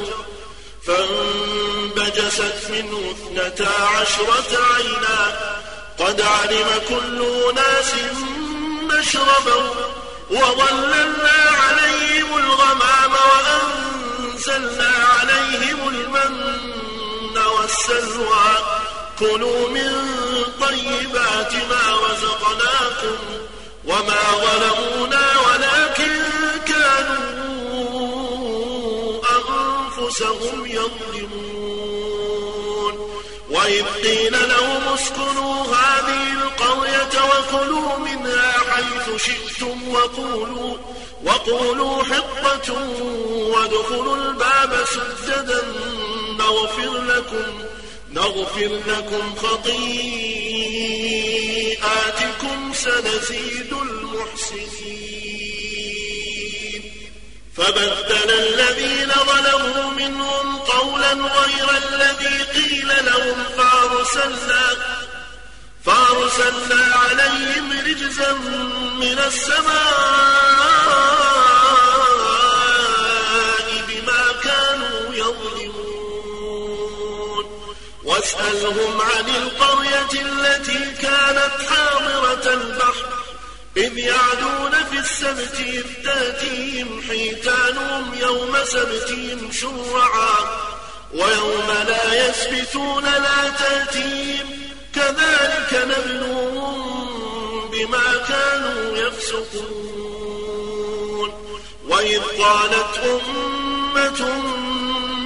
فانبجست 0.86 2.70
منه 2.70 3.10
اثنتا 3.10 3.72
عشرة 3.82 4.58
عينا 4.74 5.18
قد 5.98 6.20
علم 6.20 6.68
كل 6.88 7.24
أناس 7.50 7.92
مشربهم 8.82 9.76
وظللنا 10.30 11.38
عليهم 11.62 12.36
الغمام 12.36 13.12
وأنزلنا 13.12 14.92
عليهم 15.20 15.88
المن 15.88 17.38
والسلوى. 17.38 18.82
كلوا 19.18 19.68
من 19.68 19.92
طيبات 20.60 21.52
ما 21.54 21.96
رزقناكم 22.06 23.18
وما 23.84 24.22
ظلمونا 24.32 25.31
أنفسهم 30.12 30.66
يظلمون. 30.66 32.12
وإذ 33.50 33.84
قيل 33.84 34.32
لهم 34.32 34.94
اسكنوا 34.94 35.64
هذه 35.64 36.32
القرية 36.32 37.14
وكلوا 37.24 37.98
منها 37.98 38.52
حيث 38.70 39.06
شئتم 39.26 39.88
وقولوا 39.88 40.76
وقولوا 41.24 42.02
حطة 42.02 42.72
وادخلوا 43.52 44.16
الباب 44.16 44.84
سجدا 44.84 45.62
نغفر 46.38 46.92
لكم 47.02 47.52
نغفر 48.12 48.80
لكم 48.86 49.34
خطيئاتكم 49.36 49.92
سنزيد 52.74 53.72
المحسنين. 53.72 55.21
فبدل 57.56 58.30
الذين 58.30 59.12
ظلموا 59.12 59.90
منهم 59.90 60.58
قولا 60.58 61.12
غير 61.12 61.68
الذي 61.76 62.42
قيل 62.42 62.88
لهم 63.06 63.44
فأرسلنا 63.56 64.64
فأرسلنا 65.84 66.94
عليهم 66.94 67.72
رجزا 67.72 68.32
من 69.02 69.18
السماء 69.18 69.82
بما 73.88 74.22
كانوا 74.44 75.14
يظلمون. 75.14 76.52
واسألهم 78.04 79.00
عن 79.00 79.28
القرية 79.28 80.12
التي 80.22 80.94
كانت 81.02 81.52
حاضرة 81.70 82.54
البحر. 82.54 83.21
إذ 83.76 83.98
يعدون 83.98 84.70
في 84.90 84.98
السبت 84.98 85.60
إذ 85.60 85.84
تاتيهم 86.04 87.02
حيتانهم 87.08 88.14
يوم 88.14 88.56
سبتهم 88.64 89.52
شرعا 89.52 90.36
ويوم 91.14 91.66
لا 91.88 92.28
يسبتون 92.28 93.04
لا 93.04 93.48
تأتيهم 93.58 94.46
كذلك 94.94 95.86
نبلوهم 95.88 97.70
بما 97.70 98.16
كانوا 98.28 98.96
يفسقون 98.96 100.12
وإذ 101.88 102.20
قالت 102.20 102.98
أمة 103.04 104.38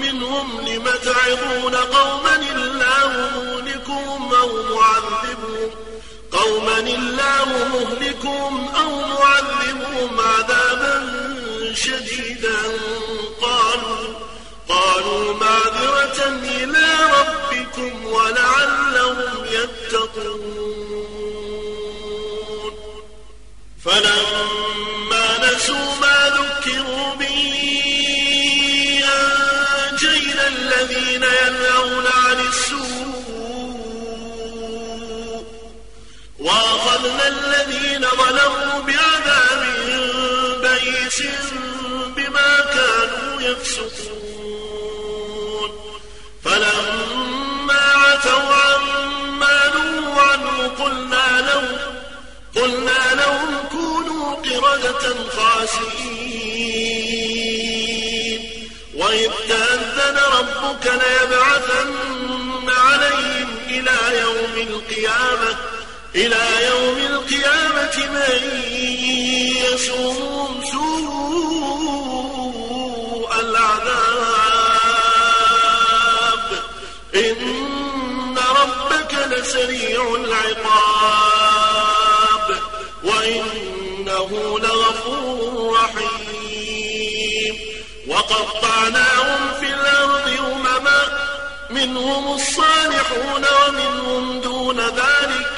منهم 0.01 0.61
لم 0.61 0.85
تعظون 1.05 1.75
قوما 1.75 2.37
الله 2.37 3.31
مهلكهم 3.37 4.35
أو 4.35 4.63
معذبهم 4.75 5.86
قوما 6.33 6.79
الله 6.79 7.69
مهلكهم 7.75 8.69
أو 8.75 8.91
معذبهم 9.01 10.21
عذابا 10.21 10.95
شديدا 11.75 12.61
قالوا 13.43 14.15
قالوا 14.69 15.35
معذرة 15.35 16.29
إلى 16.43 16.87
ربكم 17.19 18.07
ولعلهم 18.07 19.45
يتقون. 19.51 20.77
فلما 23.85 25.27
نسوا 25.43 25.96
ظلموا 38.19 38.81
بعذاب 38.87 39.63
بئيس 40.63 41.19
بما 42.17 42.51
كانوا 42.75 43.33
يفسقون. 43.41 44.07
فلما 46.45 47.83
عتوا 47.95 48.55
عما 48.55 49.59
نهوا 49.75 50.21
عنه 50.23 50.57
قلنا 50.69 51.29
لهم 51.41 51.79
قلنا 52.57 53.03
لهم 53.15 53.51
كونوا 53.71 54.29
قردة 54.35 55.05
خاسئين 55.37 56.47
وإذ 58.95 59.31
تأذن 59.49 60.19
ربك 60.39 60.85
ليبعثن 60.87 62.69
عليهم 62.69 63.51
إلى 63.69 63.99
يوم 64.21 64.55
القيامة 64.69 65.51
إلى 66.17 66.67
يوم 66.67 66.99
القيامة 66.99 67.97
من 67.97 68.61
يسوم 69.73 70.65
سوء 70.73 70.91
العذاب. 73.41 74.47
إن 77.15 78.39
ربك 78.39 79.15
لسريع 79.31 80.15
العقاب. 80.15 81.47
وإنه 83.05 84.59
لغفور 84.59 85.77
رحيم. 85.77 87.55
وقطعناهم 88.09 89.53
في 89.61 89.67
الأرض 89.67 90.29
أمما. 90.39 91.03
منهم 91.71 92.35
الصالحون 92.35 93.45
ومنهم 93.69 94.41
دون 94.41 94.81
ذلك. 94.81 95.56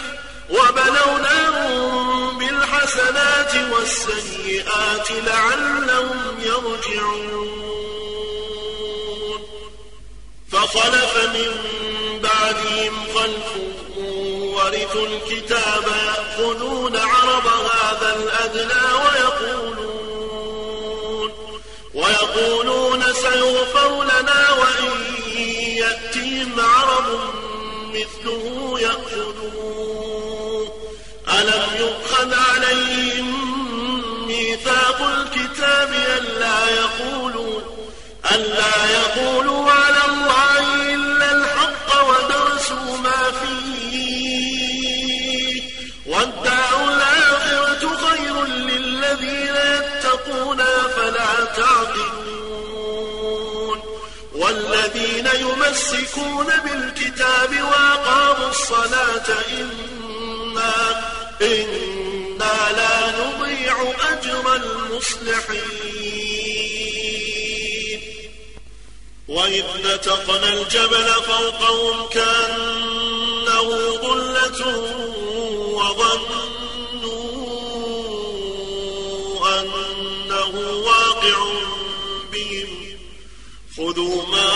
وبلوناهم 0.51 2.39
بالحسنات 2.39 3.53
والسيئات 3.73 5.11
لعلهم 5.11 6.41
يرجعون. 6.41 7.59
فخلف 10.53 11.15
من 11.35 11.53
بعدهم 12.23 12.95
خلف 13.15 13.51
ورثوا 14.55 15.07
الكتاب 15.07 15.85
يأخذون 16.07 16.97
عرض 16.97 17.47
هذا 17.47 18.17
الأدنى 18.17 18.85
ويقولون 19.03 19.89
ويقولون 21.95 23.03
سيغفر 23.13 24.05
لنا 24.05 24.51
وإن 24.51 24.91
يأتيهم 25.77 26.61
عرض 26.61 27.21
مثله 27.95 28.81
يأخذوه 28.81 29.28
ألم 31.49 31.77
يؤخذ 31.79 32.35
عليهم 32.35 33.29
ميثاق 34.27 35.01
الكتاب 35.03 35.93
ألا 35.93 36.69
يقولوا 36.71 37.61
ألا 38.33 38.77
يقولوا 38.91 39.71
على 39.71 40.03
الله 40.09 40.59
إلا 40.95 41.33
الحق 41.33 41.89
ودرسوا 42.09 42.97
ما 42.97 43.33
فيه. 43.41 43.93
والدار 46.07 46.89
الآخرة 46.89 47.97
خير 47.97 48.45
للذين 48.45 49.57
يتقون 49.75 50.61
فلا 50.97 51.33
تعقلون. 51.57 52.19
والذين 54.35 55.29
يمسكون 55.41 56.47
بالكتاب 56.65 57.51
وأقاموا 57.63 58.51
الصلاة 58.51 59.29
إنا 59.61 60.75
إنا 61.43 62.57
لا 62.77 63.13
نضيع 63.19 63.77
أجر 64.13 64.55
المصلحين. 64.55 65.69
وإذ 69.29 69.65
نتقنا 69.85 70.53
الجبل 70.53 71.09
فوقهم 71.27 72.09
كأنه 72.09 73.69
ظلة 74.03 74.61
وظنوا 75.75 76.39
أنه 79.61 80.53
واقع 80.85 81.39
بهم. 82.33 82.99
خذوا 83.77 84.27
ما 84.27 84.51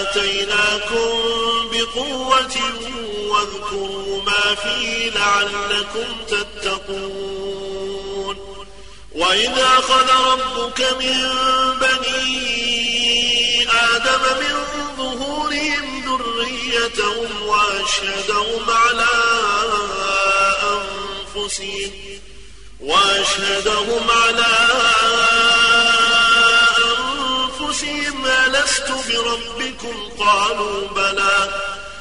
آتيناكم 0.00 1.29
بقوة 1.94 2.56
واذكروا 3.28 4.22
ما 4.22 4.54
فيه 4.54 5.10
لعلكم 5.10 6.24
تتقون 6.28 7.90
وإذ 9.14 9.58
أخذ 9.58 10.10
ربك 10.32 10.80
من 10.80 11.28
بني 11.80 12.30
آدم 13.70 14.22
من 14.40 14.56
ظهورهم 14.98 15.84
ذريتهم 16.06 17.42
وأشهدهم 17.42 18.70
على 18.70 19.08
أنفسهم 20.62 21.92
وأشهدهم 22.80 24.10
على 24.10 24.46
أنفسهم 26.78 28.26
ألست 28.26 28.88
بربكم 29.08 29.96
قالوا 30.18 30.88
بلى 30.88 31.69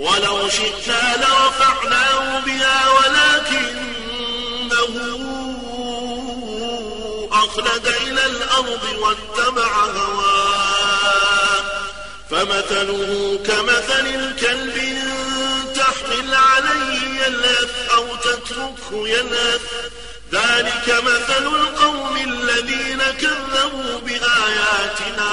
ولو 0.00 0.48
شئنا 0.48 1.16
لرفعناه 1.16 2.40
بها 2.40 2.78
ولكنه 2.90 3.80
أخلد 7.32 7.86
إلى 7.86 8.26
الأرض 8.26 8.84
واتبع 8.98 9.72
هواه. 9.84 11.64
فمثله 12.30 13.38
كمثل 13.46 14.06
الكلب 14.06 14.76
تحمل 15.74 16.34
عليه 16.34 17.00
يلهث 17.26 17.72
أو 17.94 18.16
تتركه 18.16 19.08
يلهث. 19.08 19.62
ذلك 20.32 20.86
مثل 21.04 21.46
القوم 21.46 22.16
الذين 22.16 23.02
كذبوا 23.20 23.98
بآياتنا. 23.98 25.32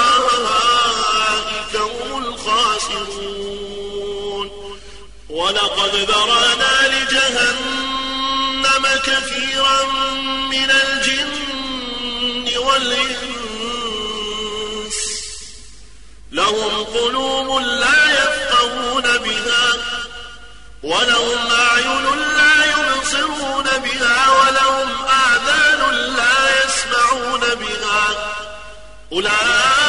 ولقد 5.51 5.95
ذرأنا 5.95 6.87
لجهنم 6.87 8.83
كثيرا 9.03 9.83
من 10.51 10.71
الجن 10.71 12.57
والإنس. 12.57 13.39
لهم 16.31 16.83
قلوب 16.83 17.61
لا 17.61 18.11
يفقهون 18.11 19.17
بها 19.17 19.73
ولهم 20.83 21.51
أعين 21.51 22.05
لا 22.37 22.65
يبصرون 22.65 23.65
بها 23.65 24.29
ولهم 24.31 24.89
آذان 25.05 25.81
لا 25.95 26.35
يسمعون 26.65 27.43
بها. 27.55 28.03
أولئك 29.11 29.80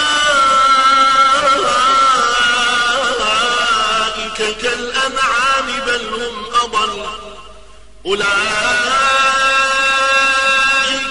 أولئك 8.07 8.27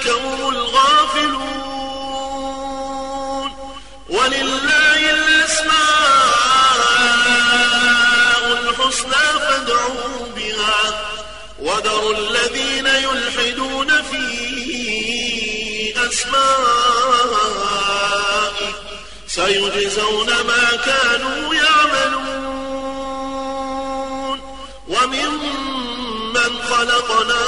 هم 0.08 0.50
الغافلون. 0.50 1.52
ولله 4.10 5.00
الأسماء 5.10 5.72
الحسنى 8.62 9.26
فادعوه 9.40 10.30
بها. 10.36 10.80
وذروا 11.60 12.14
الذين 12.14 12.88
يلحدون 12.88 14.02
في 14.02 14.26
أسمائه. 16.10 16.52
سيجزون 19.28 20.28
ما 20.28 20.66
كانوا 20.86 21.54
يعملون 21.54 21.71
وممن 26.82 26.92
خلقنا 26.92 27.42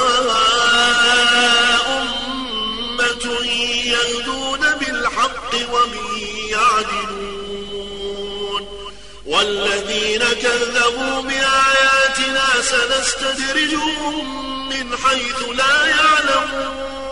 أمة 2.02 3.24
يهدون 3.84 4.60
بالحق 4.80 5.52
ومن 5.72 6.18
يعدلون. 6.50 7.82
والذين 9.26 10.22
كذبوا 10.42 11.22
بآياتنا 11.22 12.46
سنستدرجهم 12.62 14.24
من 14.68 14.96
حيث 14.96 15.40
لا 15.56 15.86
يعلمون. 15.86 17.04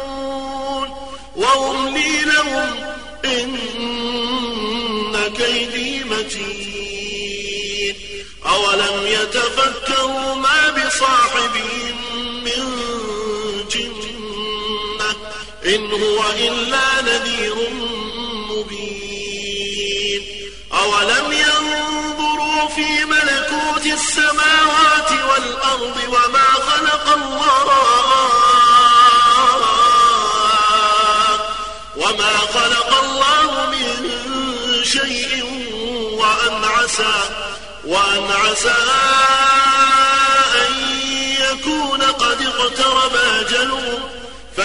وأملي 1.36 2.20
لهم 2.24 2.70
إن 3.24 3.58
كيدي 5.36 6.04
متين. 6.04 6.72
أولم 8.46 9.06
يتفكروا 9.06 10.34
ما 10.34 10.70
بصاحبهم 10.70 12.11
من 12.58 13.68
جنة 13.70 15.10
إن 15.66 15.90
هو 15.92 16.24
إلا 16.38 17.02
نذير 17.02 17.54
مبين. 18.50 20.22
أولم 20.72 21.32
ينظروا 21.32 22.68
في 22.68 23.04
ملكوت 23.04 23.86
السماوات 23.86 25.10
والأرض 25.10 25.96
وما 26.08 26.48
خلق 26.68 27.06
الله؟ 27.12 27.42
وما 31.96 32.36
خلق 32.38 32.90
الله 33.04 33.66
من 33.70 33.88
شيء 34.84 35.44
وأن 36.18 36.64
عسى 36.64 37.16
وأن 37.84 38.30
عسى 38.30 38.74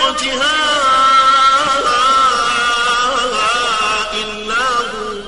لوقتها 0.00 0.56
إلا 4.14 4.68
هو 4.78 5.20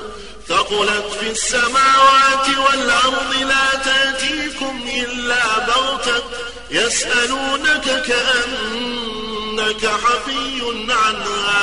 ثقلت 0.47 1.07
في 1.19 1.31
السماوات 1.31 2.47
والأرض 2.57 3.33
لا 3.39 3.79
تأتيكم 3.85 4.89
إلا 4.95 5.59
بغتة. 5.59 6.23
يسألونك 6.71 8.03
كأنك 8.07 9.85
حفي 9.85 10.61
عنها. 10.89 11.61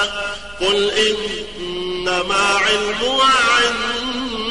قل 0.60 0.90
إنما 0.90 2.58
علمها 2.66 3.34
عند 3.56 4.49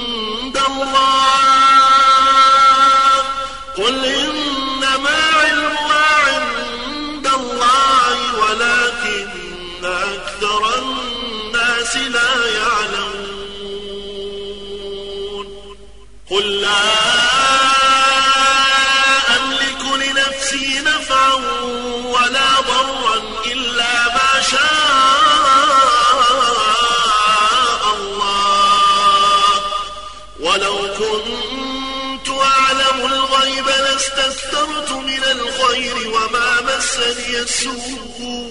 مسني 36.28 37.40
السوء. 37.40 38.50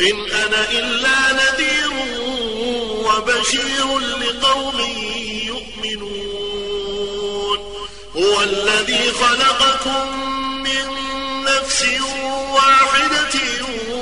إن 0.00 0.16
أنا 0.30 0.70
إلا 0.70 1.32
نذير 1.32 1.92
وبشير 3.06 3.98
لقوم 3.98 4.78
يؤمنون. 5.44 6.38
هو 8.16 8.42
الذي 8.42 9.12
خلقكم 9.12 10.04
من 10.62 10.86
نفس 11.44 11.84
واحدة 12.54 13.34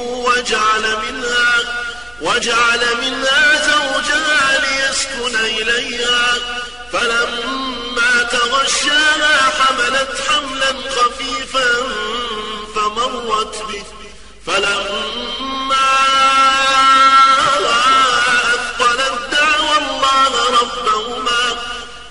وجعل 0.00 0.82
منها 0.82 1.52
وجعل 2.22 2.82
منها 3.02 3.42
زوجها 3.66 4.42
ليسكن 4.64 5.34
إليها. 5.36 6.26
فلما 6.92 8.12
تغشاها 8.32 9.36
حملت 9.58 10.12
حملا 10.28 10.72
خفيفا 10.90 11.70
فمرت 12.74 13.56
به. 13.68 13.84
فلما 14.46 15.90
أثقلت 18.54 19.16
دعوى 19.32 19.76
الله 19.78 20.32
ربهما 20.60 21.42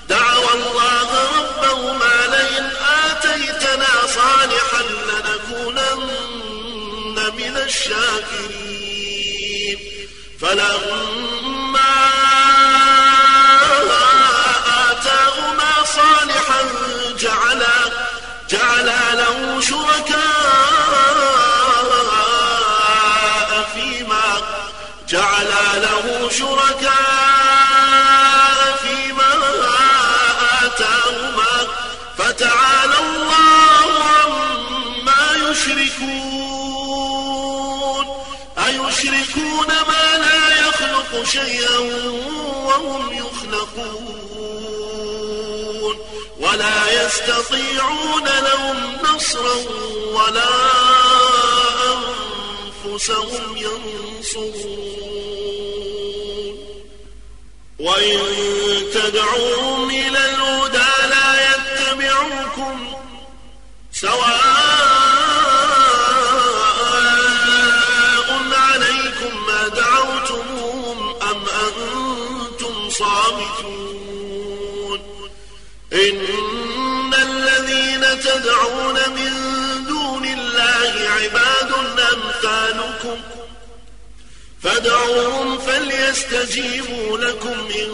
دعوى 0.09 0.51
الله 0.53 1.09
ربهما 1.37 2.15
لئن 2.33 2.65
آتيتنا 3.05 3.93
صالحا 4.15 4.81
لنكونن 5.09 6.07
من 7.37 7.53
الشاكرين. 7.57 8.75
فلما 10.41 11.54
يخلقون 43.77 45.35
ولا 46.39 47.05
يستطيعون 47.05 48.23
لهم 48.23 48.97
نصرا 49.03 49.55
ولا 50.13 50.49
أنفسهم 52.85 53.57
ينصرون. 53.57 54.95
وإن 57.79 58.19
تدعوهم 58.93 59.89
إلى 59.89 60.19
الهدى 60.29 60.93
لا 61.09 61.29
يتبعوكم 61.49 62.75
سواء 63.91 64.44
فادعوهم 84.65 85.57
فليستجيبوا 85.57 87.17
لكم 87.17 87.69
إن 87.75 87.91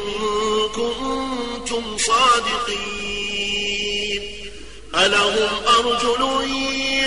كنتم 0.76 1.98
صادقين. 1.98 3.22
ألهم 4.96 5.50
أرجل 5.68 6.22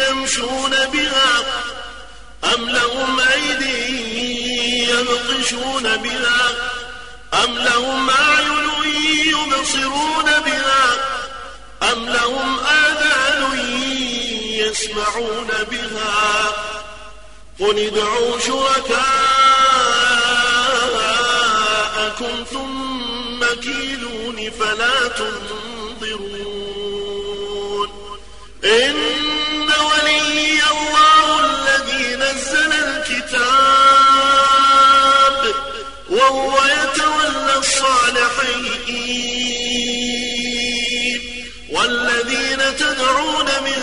يمشون 0.09 0.70
بها 0.93 1.31
أم 2.55 2.70
لهم 2.70 3.20
أيدي 3.20 4.91
يبطشون 4.91 5.97
بها 5.97 6.51
أم 7.45 7.59
لهم 7.59 8.11
أعين 8.11 8.65
يبصرون 9.27 10.24
بها 10.24 10.85
أم 11.93 12.09
لهم 12.09 12.59
آذان 12.61 13.59
يسمعون 14.51 15.49
بها 15.70 16.53
قل 17.61 17.78
ادعوا 17.78 18.39
شركاءكم 18.39 19.34
ثم 22.53 23.41
كيلون 23.62 24.51
فلا 24.61 25.09
تنظرون. 25.09 26.59
إن 28.65 28.97
ولي 29.91 30.61
الله 30.74 31.27
الذي 31.45 32.07
نزل 32.16 32.73
الكتاب 32.73 33.55
وهو 36.11 36.53
يتولى 36.65 37.55
الصالحين. 37.59 38.74
والذين 41.70 42.61
تدعون 42.77 43.49
من 43.66 43.82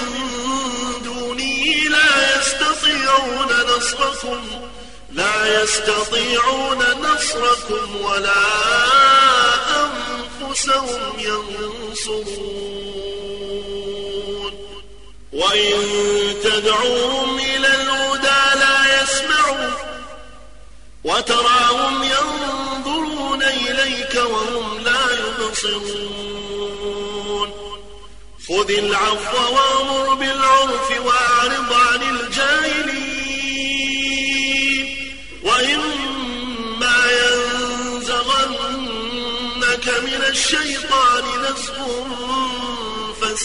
دونه 1.04 1.56
لا 1.90 2.12
يستطيعون 2.38 3.50
نصركم 3.78 4.42
لا 5.14 5.64
يستطيعون 5.64 6.78
نصركم 6.78 8.02
ولا 8.02 8.44
أنفسهم 9.84 11.20
ينصرون. 11.20 12.62
وإن 15.34 15.76
تدعوهم 16.44 17.40
إلى 17.40 17.68
الهدى 17.68 18.42
لا 18.60 19.04
يسمعوا 19.04 19.72
وتراهم 21.04 22.04
ينظرون 22.04 23.44
إليك 23.44 24.16
وهم 24.16 24.80
لا 24.80 25.02
يبصرون. 25.12 26.32
خذ 28.50 28.70
العفو 28.72 29.38
وأمر 29.56 30.14
بالعرف 30.14 30.90
واعرض 31.06 31.31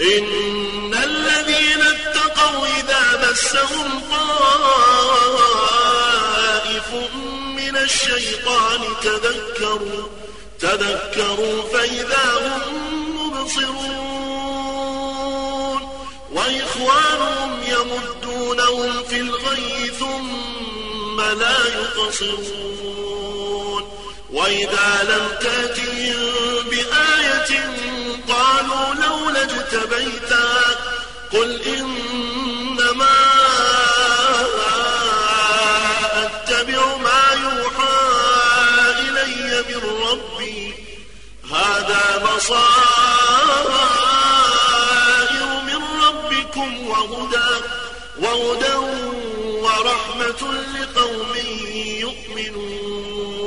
إن 0.00 0.94
الذين 0.94 1.80
اتقوا 1.80 2.66
إذا 2.66 3.04
مسهم 3.30 3.88
طائف 4.10 5.18
من 7.56 7.76
الشيطان 7.76 8.80
تذكروا 9.02 10.06
تذكروا 10.60 11.62
فإذا 11.72 12.26
هم 12.40 12.76
مبصرون. 13.16 14.12
وإخوانهم 16.32 17.61
لا 22.02 22.08
يقصرون 22.08 23.84
وإذا 24.30 25.02
لم 25.02 25.28
تأتهم 25.40 26.70
بآية 26.70 27.52
قالوا 28.28 28.94
لولا 28.94 29.42
اجتبيتها 29.42 30.64
قل 31.32 31.62
إنما 31.62 33.16
أتبع 36.12 36.96
ما 36.96 37.24
يوحى 37.42 37.98
إلي 38.98 39.64
من 39.68 39.82
ربي. 40.10 40.74
هذا 41.50 42.04
بصائر 42.24 42.62
من 45.66 45.80
ربكم 46.04 46.88
وهدى 46.88 47.52
وهدى 48.18 49.01
ورحمة 49.82 50.42
لقوم 50.78 51.32
يؤمنون. 52.06 53.44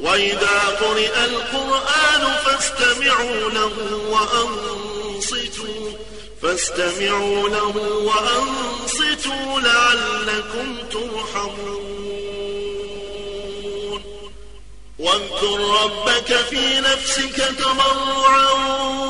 وإذا 0.00 0.58
قرئ 0.80 1.24
القرآن 1.24 2.22
فاستمعوا 2.44 3.50
له 3.50 3.74
وأنصتوا 4.10 5.92
فاستمعوا 6.42 7.48
له 7.48 7.76
وأنصتوا 8.08 9.60
لعلكم 9.60 10.76
ترحمون. 10.92 11.88
واذكر 14.98 15.58
ربك 15.84 16.36
في 16.50 16.80
نفسك 16.80 17.36
تضرعا 17.58 18.52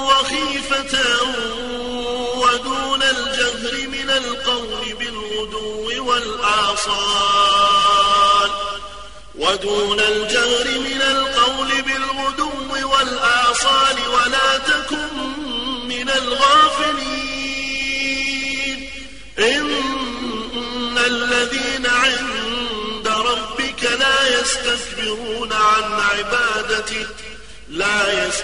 وخيفة 0.09 0.95
والآصال 6.87 8.51
ودون 9.35 10.01
الجهر 10.01 10.79
من 10.79 11.03
القول 11.03 11.83
بالغدو 11.83 12.89
والآصال 12.91 13.97
ولا 14.09 14.59
تكن 14.59 15.17
من 15.89 16.11
الغافلين. 16.11 17.19
إن 19.39 20.99
الذين 20.99 21.87
عند 21.87 23.09
ربك 23.09 23.85
لا 23.85 24.41
يستكبرون 24.41 25.53
عن 25.53 26.01
عبادته 26.01 27.07
لا 27.69 28.27
يستكبرون 28.27 28.39